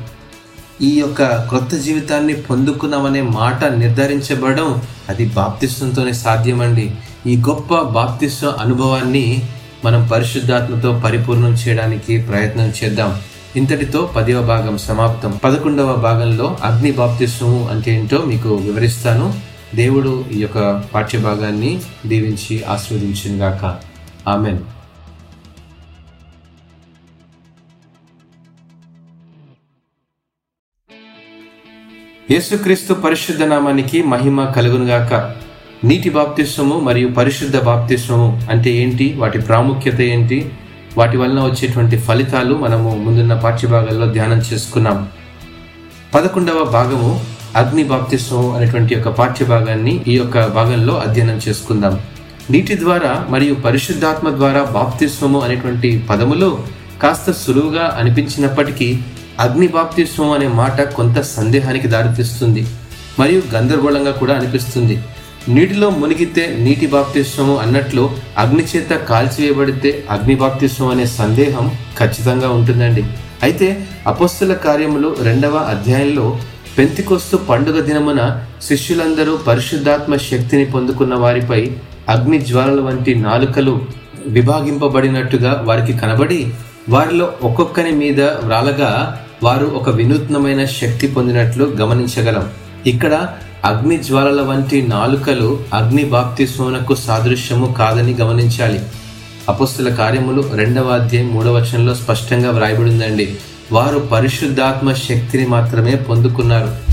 [0.81, 6.91] ఈ యొక్క క్రొత్త జీవితాన్ని పొందుకున్నామనే మాట నిర్ధారించబడడం అది బాప్తిస్వంతోనే సాధ్యమండి.
[7.27, 9.41] ఈ గొప్ప బాప్తిస్వ అనుభవాన్ని
[9.86, 13.21] మనం పరిశుద్ధాత్మతో పరిపూర్ణం చేయడానికి ప్రయత్నం చేద్దాం.
[13.55, 15.39] ఇంతటితో పదవ భాగం సమాప్తం.
[15.43, 19.34] పదకొండవ భాగంలో అగ్ని బాప్తిస్వము అంటే ఏంటో మీకు వివరిస్తాను.
[19.75, 23.77] దేవుడు ఈ యొక్క పాఠ్య భాగాన్ని దీవించి ఆస్వాదించినగాక
[24.29, 24.59] ఆమెన్.
[32.32, 35.32] యేసుక్రీస్తు పరిశుద్ధ నామానికి మహిమ కలుగునుగాక.
[35.86, 39.13] నీటి బాప్తిస్వము మరియు పరిశుద్ధ బాప్తిస్వము అంటే ఏంటి?
[39.17, 40.51] వాటి ప్రాముఖ్యత ఏంటి?
[40.97, 45.09] వాటి వలన వచ్చేటువంటి ఫలితాలు మనము ముందున్న పాఠ్యభాగాల్లో ధ్యానం చేసుకున్నాం.
[46.15, 51.99] పదకొండవ భాగము అగ్ని బాప్తిస్వము అనేటువంటి యొక్క పాఠ్యభాగాన్ని ఈ యొక్క భాగంలో అధ్యయనం చేసుకుందాం.
[52.51, 56.59] నీటి ద్వారా మరియు పరిశుద్ధాత్మ ద్వారా బాప్తిస్వము అనేటువంటి పదములు
[57.03, 58.99] కాస్త సులువుగా అనిపించినప్పటికీ
[59.39, 62.67] అగ్నిబాప్తిస్వం అనే మాట కొంత సందేహానికి దారితీస్తుంది
[63.19, 65.03] మరియు గందరగోళంగా కూడా అనిపిస్తుంది.
[65.49, 73.03] నీటిలో మునిగితే నీటి బాప్తిస్వము అన్నట్లు అగ్ని చేత కాల్చివేయబడితే అగ్ని బాప్తిస్వం అనే సందేహం ఖచ్చితంగా ఉంటుందండి.
[73.43, 76.39] అయితే అపస్తుల కార్యములు రెండవ అధ్యాయంలో
[76.77, 81.71] పెంతికొస్తు పండుగ దినమున శిష్యులందరూ పరిశుద్ధాత్మ శక్తిని పొందుకున్న వారిపై
[82.09, 83.81] అగ్ని జ్వాలల వంటి నాలుకలు
[84.27, 86.53] విభాగింపబడినట్టుగా వారికి కనబడి
[86.89, 92.45] వారిలో ఒక్కొక్కని మీద వ్రాలగా వారు ఒక వినూత్నమైన శక్తి పొందినట్లు గమనించగలం.
[92.87, 93.13] ఇక్కడ
[93.65, 98.79] అగ్ని జ్వాలల వంటి నాలుకలు అగ్ని బాప్తిస్వమునకు సాదృశ్యము కాదని గమనించాలి.
[99.49, 103.35] అపస్తుల కార్యములు రెండవ అధ్యాయం మూడవ వచనంలో స్పష్టంగా వ్రాయబడిందండి.
[103.71, 106.92] వారు పరిశుద్ధాత్మ శక్తిని మాత్రమే పొందుకున్నారు.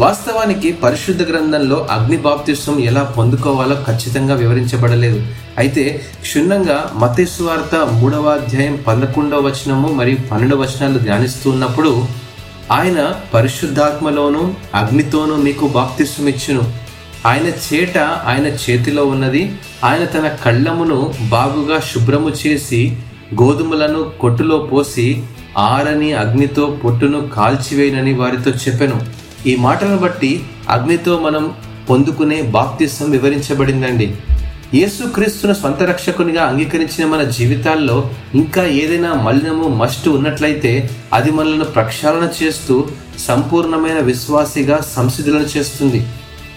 [0.00, 5.18] వాస్తవానికి పరిశుద్ధ గ్రంథంలో అగ్ని బాప్తిస్వం ఎలా పొందుకోవాలో ఖచ్చితంగా వివరించబడలేదు.
[5.58, 5.84] అయితే
[6.24, 11.92] క్షుణ్ణంగా మతేశ్వార్త మూడవ అధ్యాయం పదకొండవ వచనము మరియు పన్నెండవ వచనాలు ధ్యానిస్తున్నప్పుడు
[12.78, 13.00] ఆయన
[13.34, 14.42] పరిశుద్ధాత్మలోను
[14.74, 16.64] అగ్నితోనూ మీకు బాప్తిస్వం ఇచ్చును
[17.26, 17.98] ఆయన చేట
[18.30, 19.42] ఆయన చేతిలో ఉన్నది.
[19.84, 20.98] ఆయన తన కళ్ళమును
[21.34, 22.82] బాగుగా శుభ్రము చేసి
[23.40, 25.08] గోధుమలను కొట్టులో పోసి
[25.70, 28.98] ఆరని అగ్నితో పొట్టును కాల్చివేయనని వారితో చెప్పెను.
[29.46, 31.54] ఈ మాటలను బట్టి అగ్నితో మనం
[31.90, 34.16] పొందుకునే బాప్తిసం వివరించబడిందండి.
[34.74, 42.88] యేసుక్రీస్తును స్వంత రక్షకునిగా అంగీకరించిన మన జీవితాల్లో ఇంకా ఏదైనా మలినము మస్టు ఉన్నట్లయితే అది మనల్ని ప్రక్షాళన చేస్తూ
[43.18, 46.06] సంపూర్ణమైన విశ్వాసిగా సంసిద్ధులను చేస్తుంది.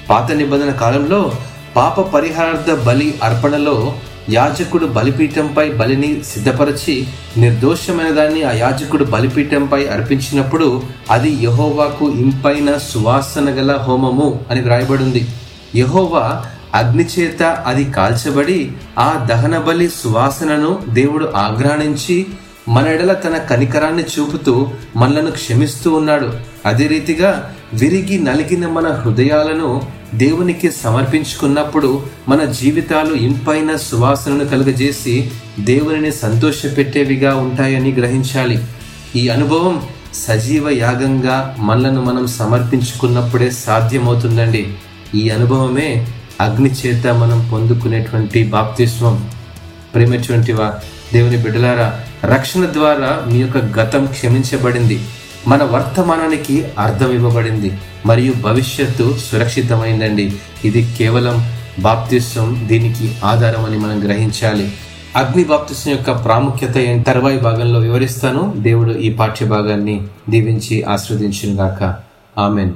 [0.10, 1.32] పాత నిబంధన కాలంలో
[1.76, 3.96] పాప పరిహారార్థ బలి అర్పణలో
[4.30, 7.08] యాజకుడు బలిపీఠంపై బలిని సిద్ధపరచి
[7.38, 15.28] నిర్దోషమైన దాన్ని ఆ యాజకుడు బలిపీఠంపై అర్పించినప్పుడు అది యహోవాకు ఇంపైన సువాసన గల హోమము అని వ్రాయబడింది.
[15.76, 22.26] యహోవా అగ్ని చేత అది కాల్చబడి ఆ దహన బలి సువాసనను దేవుడు ఆగ్రహించి
[22.70, 26.34] మన ఎడల తన కనికరాన్ని చూపుతూ మనలను క్షమిస్తూ ఉన్నాడు.
[26.66, 29.82] అదే రీతిగా విరిగి నలిగిన మన హృదయాలను
[30.14, 38.64] దేవునికి సమర్పించుకున్నప్పుడు మన జీవితాలు ఇంపైన సువాసనను కలుగజేసి దేవునిని సంతోషపెట్టేవిగా ఉంటాయని గ్రహించాలి.
[39.16, 39.82] ఈ అనుభవం
[40.14, 44.74] సజీవ యాగంగా మనలను మనం సమర్పించుకున్నప్పుడే సాధ్యమవుతుందండి.
[45.16, 46.08] ఈ అనుభవమే
[46.42, 49.30] అగ్ని చేత మనం పొందుకునేటువంటి బాప్తిస్వం.
[49.94, 50.80] ప్రేమటువంటి వా
[51.14, 55.04] దేవుని బిడ్డలారా రక్షణ ద్వారా మీ యొక్క గతం క్షమించబడింది.
[55.48, 60.40] మన వర్తమానానికి అర్థం ఇవ్వబడింది మరియు భవిష్యత్తు సురక్షితమైందండి.
[60.66, 64.74] ఇది కేవలం బాప్తిస్వం దీనికి ఆధారం అని మనం గ్రహించాలి.
[65.16, 68.54] అగ్ని బాప్తిస్వం యొక్క ప్రాముఖ్యత తర్వాయి భాగంలో వివరిస్తాను.
[68.58, 72.00] దేవుడు ఈ పాఠ్య భాగాన్ని దీవించి ఆస్వాదించుగాక
[72.38, 72.74] ఆమెన్.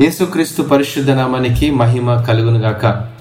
[0.00, 3.15] యేసుక్రీస్తు పరిశుద్ధ నామానికి మహిమ కలుగునుగాక.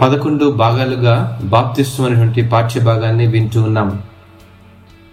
[0.00, 4.02] పదకొండు భాగాలుగా బాప్తిస్వం అనేటువంటి పాఠ్య భాగాన్ని వింటూ ఉన్నాం.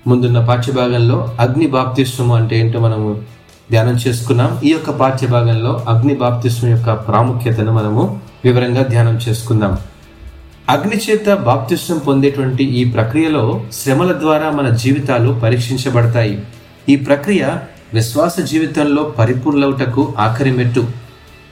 [0.07, 3.21] ముందున్న పాఠ్య భాగంలో అగ్ని బాప్తిస్వం అంటే ఏంటో మనము
[3.71, 4.59] ధ్యానం చేసుకున్నాం.
[4.63, 9.77] ఈ యొక్క పాఠ్య భాగంలో అగ్ని బాప్తిస్వం యొక్క ప్రాముఖ్యతను మనము వివరంగా ధ్యానం చేసుకుందాం.
[10.69, 16.43] అగ్ని చేత బాప్తిస్వం పొందేటువంటి ఈ ప్రక్రియలో శ్రమల ద్వారా మన జీవితాలు పరీక్షించబడతాయి.
[16.89, 17.47] ఈ ప్రక్రియ
[17.93, 21.04] విశ్వాస జీవితంలో పరిపూర్ణవుటకు ఆఖరి మెట్టు.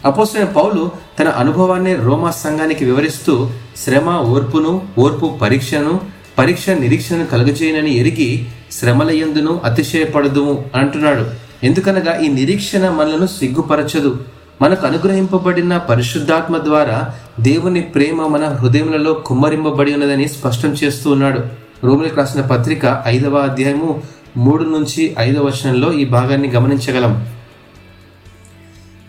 [0.06, 6.00] అపోసిన పౌలు తన అనుభవాన్ని రోమా సంఘానికి వివరిస్తూ శ్రమ ఓర్పును ఓర్పు పరీక్షను
[6.38, 11.26] పరీక్ష నిరీక్షను కలుగజేయనని ఎరిగి శ్రమల ఎందును అతిశయపడదుము అంటున్నాడు.
[11.66, 14.18] ఎందుకనగా ఈ నిరీక్షణ మనలను సిగ్గుపరచదు.
[14.62, 21.42] మనకు అనుగ్రహింపబడిన పరిశుద్ధాత్మ ద్వారా దేవుని ప్రేమ మన హృదయములలో కుమ్మరింపబడి ఉన్నదని స్పష్టం చేస్తూ ఉన్నాడు.
[21.84, 24.02] రోమిలకు రాసిన పత్రిక ఐదవ అధ్యాయము
[24.38, 27.28] మూడు నుంచి ఐదవ వచనంలో ఈ భాగాన్ని గమనించగలం.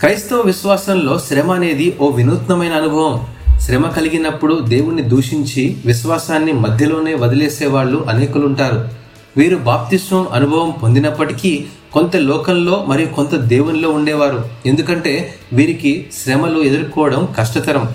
[0.05, 3.21] క్రైస్తవ విశ్వాసంలో శ్రమ అనేది ఓ వినూత్నమైన అనుభవం.
[3.61, 8.89] శ్రమ కలిగినప్పుడు దేవుణ్ణి దూషించి విశ్వాసాన్ని మధ్యలోనే వదిలేసే వాళ్ళు అనేకులుంటారు.
[9.37, 14.45] వీరు బాప్తిస్వం అనుభవం పొందినప్పటికీ కొంత లోకంలో మరియు కొంత దేవునిలో ఉండేవారు.
[14.67, 17.89] ఎందుకంటే వీరికి శ్రమలు ఎదుర్కోవడం కష్టతరం.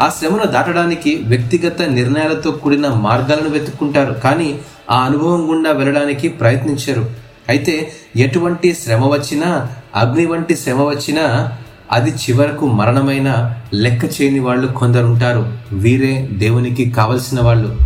[0.00, 4.12] ఆ శ్రమను దాటడానికి వ్యక్తిగత నిర్ణయాలతో కూడిన మార్గాలను వెతుక్కుంటారు.
[4.12, 4.58] కానీ
[4.90, 7.10] ఆ అనుభవం గుండా వెళ్ళడానికి ప్రయత్నించరు.
[7.48, 11.48] అయితే ఎటువంటి శ్రమ వచ్చినా అగ్ని వంటి శ్రమ వచ్చినా
[11.92, 17.76] అది చివరకు మరణమైన లెక్క చేయని వాళ్ళు కొందరుంటారు వీరే దేవునికి కావలసిన వాళ్ళు.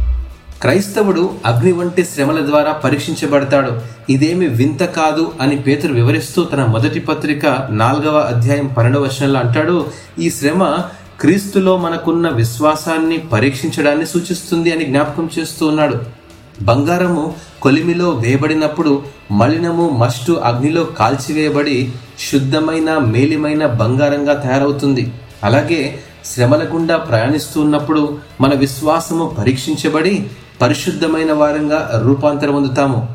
[0.62, 3.80] క్రైస్తవుడు అగ్ని వంటి శ్రమల ద్వారా పరీక్షించబడతాడు.
[4.12, 9.86] ఇదేమి వింత కాదు అని పేతురు వివరిస్తూ తన మొదటి పత్రిక నాలుగవ అధ్యాయం పన్నెండవ వచనంలో అంటాడు
[10.18, 10.78] ఈ శ్రమ
[11.20, 16.17] క్రీస్తులో మనకున్న విశ్వాసాన్ని పరీక్షించడాన్ని సూచిస్తుంది అని జ్ఞాపకం చేస్తూ ఉన్నాడు.
[16.62, 19.02] బంగారము కొలిమిలో వేయబడినప్పుడు
[19.32, 21.92] మలినము మస్టు అగ్నిలో కాల్చివేయబడి
[22.32, 25.12] శుద్ధమైన మేలిమైన బంగారంగా తయారవుతుంది.
[25.44, 30.30] అలాగే శ్రమల గుండా ప్రయాణిస్తున్నప్పుడు మన విశ్వాసము పరీక్షించబడి
[30.60, 33.14] పరిశుద్ధమైన వారంగా రూపాంతరం పొందుతాము.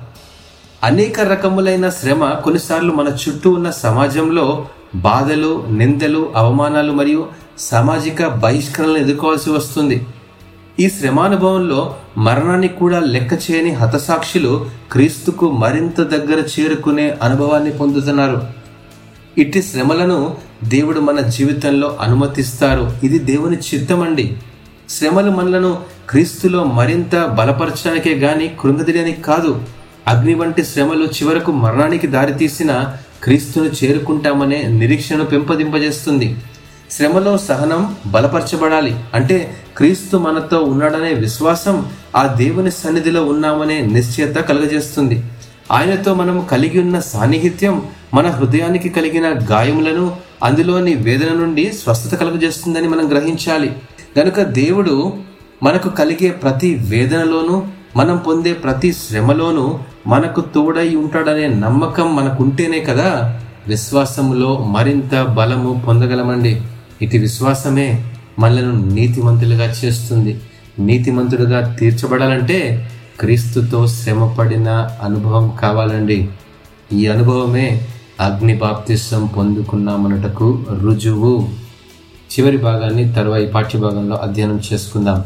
[0.84, 4.66] అనేక రకములైన శ్రమ కొన్నిసార్లు మన చుట్టూ ఉన్న సమాజంలో
[4.96, 7.28] బాధలు నిందలు అవమానాలు మరియు
[7.60, 10.06] సామాజిక బహిష్కరణలు ఎదుర్కోవాల్సి వస్తుంది.
[10.80, 18.48] ఈ శ్రమానుభవంలో మరణాన్ని కూడా లెక్క చేయని హతసాక్షులు క్రీస్తుకు మరింత దగ్గర చేరుకునే అనుభవాన్ని పొందుతున్నారు.
[19.38, 22.92] ఇట్టి శ్రమలను దేవుడు మన జీవితంలో అనుమతిస్తారు.
[23.04, 24.38] ఇది దేవుని చిత్తమండి
[24.90, 25.78] శ్రమలు మనలను
[26.10, 29.62] క్రీస్తులో మరింత బలపరచడానికే గాని కృంగదీయడానికి కాదు.
[30.08, 32.94] అగ్ని వంటి శ్రమలు చివరకు మరణానికి దారితీసిన
[33.24, 36.36] క్రీస్తును చేరుకుంటామనే నిరీక్షను పెంపొందింపజేస్తుంది.
[36.98, 38.96] శ్రమలో సహనం బలపరచబడాలి.
[39.14, 41.86] అంటే క్రీస్తు మనతో ఉన్నాడనే విశ్వాసం
[42.16, 45.24] ఆ దేవుని సన్నిధిలో ఉన్నామనే నిశ్చయత కలుగజేస్తుంది.
[45.72, 47.84] ఆయనతో మనం కలిగి ఉన్న సాన్నిహిత్యం
[48.14, 53.76] మన హృదయానికి కలిగిన గాయములను అందులోని వేదన నుండి స్వస్థత కలుగజేస్తుందని మనం గ్రహించాలి.
[54.20, 55.14] గనుక దేవుడు
[55.64, 57.64] మనకు కలిగే ప్రతి వేదనలోనూ
[57.96, 66.62] మనం పొందే ప్రతి శ్రమలోనూ మనకు తోడై ఉంటాడనే నమ్మకం మనకుంటేనే కదా విశ్వాసంలో మరింత బలము పొందగలమండి.
[67.02, 68.04] ఇటు విశ్వాసమే
[68.40, 70.42] మనలను నీతిమంతులుగా చేస్తుంది.
[70.80, 72.90] నీతిమంతుడుగా తీర్చబడాలంటే
[73.20, 74.70] క్రీస్తుతో శ్రమపడిన
[75.02, 76.30] అనుభవం కావాలండి.
[76.94, 77.82] ఈ అనుభవమే
[78.20, 81.50] అగ్ని బాప్తిసం పొందుకున్నామనటకు రుజువు.
[82.34, 85.24] చివరి భాగాన్ని తర్వాయి పాఠ్య భాగంలో అధ్యయనం చేసుకుందాం.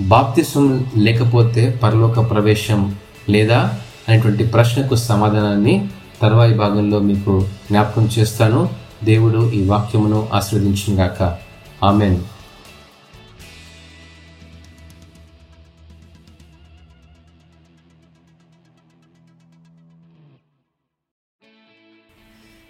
[0.00, 2.94] బాప్తిసం లేకపోతే పరలోక ప్రవేశం
[3.28, 3.74] లేదా
[4.08, 5.88] అనేటువంటి ప్రశ్నకు సమాధానాన్ని
[6.22, 8.68] తర్వాయి భాగంలో మీకు జ్ఞాపకం చేస్తాను.
[9.04, 11.38] దేవుడు ఈ వాక్యమును ఆస్వాదించినగాక
[11.84, 12.16] ఆమెన్.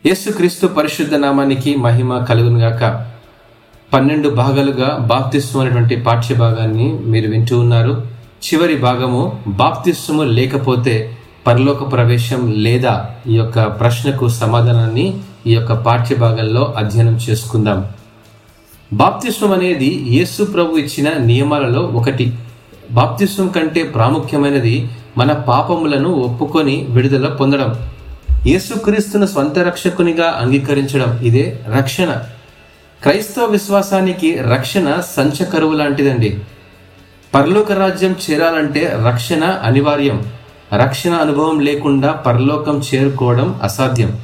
[0.07, 3.07] యేసుక్రీస్తు పరిశుద్ధ నామానికి మహిమ కలుగునుగాక.
[3.93, 8.11] పన్నెండు భాగాలుగా బాప్తిస్వం అనేటువంటి పాఠ్య భాగాన్ని మీరు వింటూ ఉన్నారు.
[8.45, 17.17] చివరి భాగము బాప్తిస్వము లేకపోతే పరలోక ప్రవేశం లేదా ఈ యొక్క ప్రశ్నకు సమాధానాన్ని ఈ యొక్క పాఠ్యభాగంలో అధ్యయనం
[17.17, 17.89] చేసుకుందాం.
[18.93, 22.33] బాప్తిస్వం అనేది యేసు ప్రభు ఇచ్చిన నియమాలలో ఒకటి.
[22.91, 27.75] బాప్తిస్వం కంటే ప్రాముఖ్యమైనది మన పాపములను ఒప్పుకొని విడుదల పొందడం.
[28.47, 31.19] యేసుక్రీస్తును స్వంత రక్షకునిగా అంగీకరించడం.
[31.23, 32.19] ఇదే రక్షణ.
[33.03, 36.41] క్రైస్తవ విశ్వాసానికి రక్షణ సంచకరువు లాంటిదండి.
[37.35, 40.33] పరలోక రాజ్యం చేరాలంటే రక్షణ అనివార్యం.
[40.75, 44.19] రక్షణ అనుభవం లేకుండా పరలోకం చేరుకోవడం అసాధ్యం.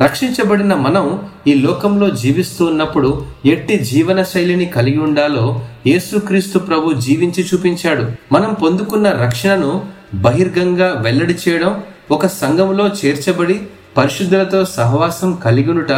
[0.00, 8.06] రక్షించబడిన మనం ఈ లోకంలో జీవిస్తూ ఉన్నప్పుడు ఎట్టి జీవన శైలిని కలిగి ఉండాలో యేసుక్రీస్తు ప్రభు జీవించి చూపించాడు.
[8.32, 9.84] మనం పొందుకున్న రక్షణను
[10.14, 13.60] బహిర్గంగా వెల్లడి చేయడం ఒక సంఘంలో చేర్చబడి
[13.96, 15.92] పరిశుద్ధులతో సహవాసం కలిగినుట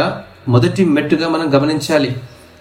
[0.47, 2.15] మొదటి మెట్టుగా మనం గమనించాలి.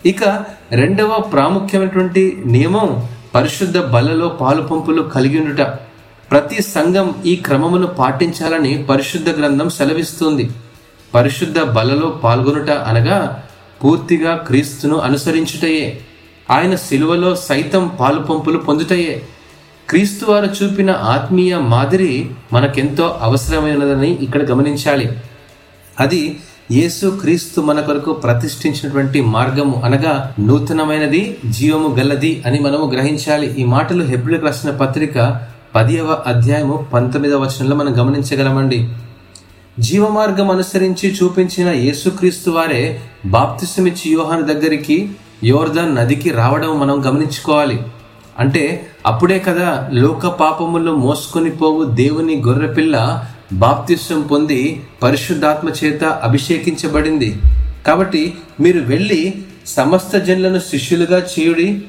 [0.07, 5.67] ఇక రెండవ ప్రాముఖ్యమైనటువంటి నియమం పరిశుద్ధ బలలో పాలు పంపులు కలిగి ఉండుట.
[6.31, 10.51] ప్రతి సంఘం ఈ క్రమమును పాటించాలని పరిశుద్ధ గ్రంథం సెలవిస్తుంది.
[11.15, 13.43] పరిశుద్ధ బలలో పాల్గొనుట అనగా
[13.85, 16.01] పూర్తిగా క్రీస్తును అనుసరించుటయే.
[16.51, 19.23] ఆయన శిలువలో సైతం పాలు పంపులు పొందుటయే.
[19.91, 25.19] క్రీస్తు వారు చూపిన ఆత్మీయ మాదిరి మనకెంతో అవసరమైనదని ఇక్కడ గమనించాలి.
[26.01, 26.41] అది
[26.73, 33.55] యేసు క్రీస్తు మన కొరకు ప్రతిష్ఠించినటువంటి మార్గము అనగా నూతనమైనది జీవము గల్లది అని మనము గ్రహించాలి.
[33.61, 35.41] ఈ మాటలు హెబ్రిల్ రాసిన పత్రిక
[35.75, 38.89] పదియవ అధ్యాయము పంతొమ్మిదవ వచనంలో మనం గమనించగలమండి.
[39.81, 45.11] జీవమార్గం అనుసరించి చూపించిన యేసుక్రీస్తు వారే బాప్తిసమిచ్చి యోహాను దగ్గరికి
[45.45, 47.79] యోర్ధన్ నదికి రావడం మనం గమనించుకోవాలి.
[48.39, 57.35] అంటే అప్పుడే కదా లోక పాపములు మోసుకొని పోవు దేవుని గొర్రెపిల్ల బాప్తిస్వం పొంది పరిశుద్ధాత్మ చేత అభిషేకించబడింది.
[57.87, 59.35] కాబట్టి మీరు వెళ్ళి
[59.67, 61.85] సమస్త జనులను శిష్యులుగా చేయుడి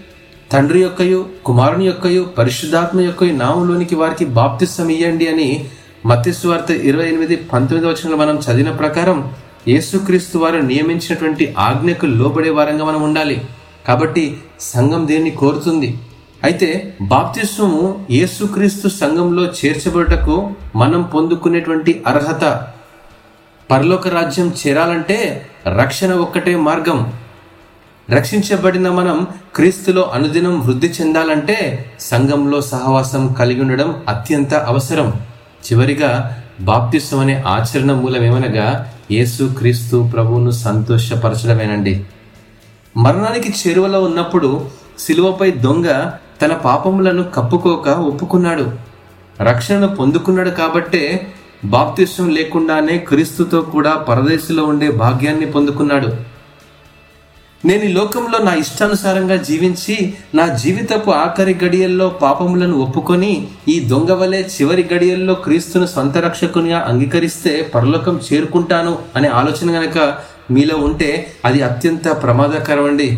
[0.51, 5.69] తండ్రి యొక్కయు కుమారుని యొక్కయు పరిశుద్ధాత్మ యొక్క నామంలోనికి వారికి బాప్తిస్వం ఇయ్యండి అని
[6.05, 9.33] మత్స్వార్త ఇరవై ఎనిమిది పంతొమ్మిది వచనంలో మనం చదివిన ప్రకారం
[9.67, 13.41] యేసుక్రీస్తు వారు నియమించినటువంటి ఆజ్ఞకు లోబడే వారంగా మనం ఉండాలి.
[13.87, 15.97] కాబట్టి సంఘం దేన్ని కోరుతుంది?
[16.43, 22.67] అయితే బాప్తిస్వము యేసుక్రీస్తు సంఘంలో చేర్చబడటకు మనం పొందుకునేటువంటి అర్హత
[23.71, 25.47] పరలోక రాజ్యం చేరాలంటే
[25.79, 27.13] రక్షణ ఒక్కటే మార్గం.
[28.09, 35.13] రక్షించబడిన మనం క్రీస్తులో అనుదినం వృద్ధి చెందాలంటే సంఘంలో సహవాసం కలిగి ఉండడం అత్యంత అవసరం.
[35.65, 42.05] చివరిగా బాప్తిస్వం అనే ఆచరణ మూలమేమనగా యేసు క్రీస్తు ప్రభువును సంతోషపరచడమేనండి.
[42.97, 44.65] మరణానికి చేరువలో ఉన్నప్పుడు
[44.99, 46.11] శిలువపై దొంగ
[46.41, 48.71] తన పాపములను కప్పుకోక ఒప్పుకున్నాడు.
[49.41, 51.33] రక్షణను పొందుకున్నాడు కాబట్టే
[51.65, 56.34] బాప్తిష్టం లేకుండానే క్రీస్తుతో కూడా పరదేశంలో ఉండే భాగ్యాన్ని పొందుకున్నాడు.
[57.63, 64.83] నేను ఈ లోకంలో నా ఇష్టానుసారంగా జీవించి నా జీవితపు ఆఖరి గడియల్లో పాపములను ఒప్పుకొని ఈ దొంగవలే చివరి
[64.93, 69.97] గడియల్లో క్రీస్తును సొంత రక్షకునిగా అంగీకరిస్తే పరలోకం చేరుకుంటాను అనే ఆలోచన గనక
[70.51, 71.09] మీలో ఉంటే
[71.45, 73.09] అది అత్యంత ప్రమాదకరం అండి.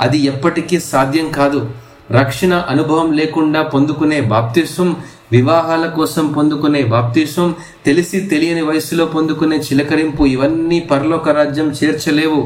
[0.00, 1.62] అది ఎప్పటికీ సాధ్యం కాదు.
[2.10, 4.96] రక్షణ అనుభవం లేకుండా పొందుకునే బాప్తిస్వం
[5.32, 7.54] వివాహాల కోసం పొందుకునే బాప్తిస్వం
[7.86, 12.42] తెలిసి తెలియని వయసులో పొందుకునే చిలకరింపు ఇవన్నీ పరలోక రాజ్యం చేర్చలేవు.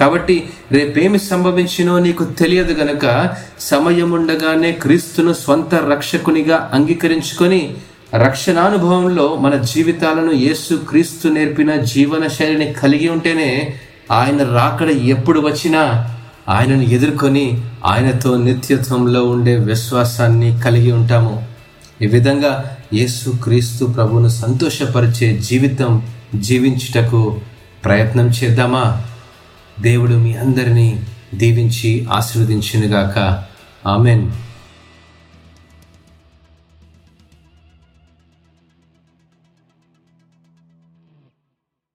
[0.00, 7.74] కాబట్టి రేపేమి సంభవించినో నీకు తెలియదు గనక సమయముండగానే క్రీస్తును స్వంత రక్షకునిగా అంగీకరించుకొని
[8.14, 13.74] రక్షణానుభవంలో మన జీవితాలను యేసు క్రీస్తు నేర్పిన జీవన శైలిని కలిగి ఉంటేనే
[14.10, 15.82] ఆయన రాకడ ఎప్పుడు వచ్చినా
[16.48, 21.46] ఆయనను ఎదుర్కొని ఆయనతో నిత్యత్వంలో ఉండే విశ్వాసాన్ని కలిగి ఉంటాము.
[22.02, 26.02] ఈ విధంగా యేసు క్రీస్తు ప్రభును సంతోషపరిచే జీవితం
[26.34, 27.40] జీవించుటకు
[27.84, 28.84] ప్రయత్నం చేద్దామా?
[29.82, 31.02] దేవుడు మీ అందరినీ
[31.34, 33.44] దీవించి ఆశీర్వదించునుగాక.
[33.86, 34.30] ఆమెన్.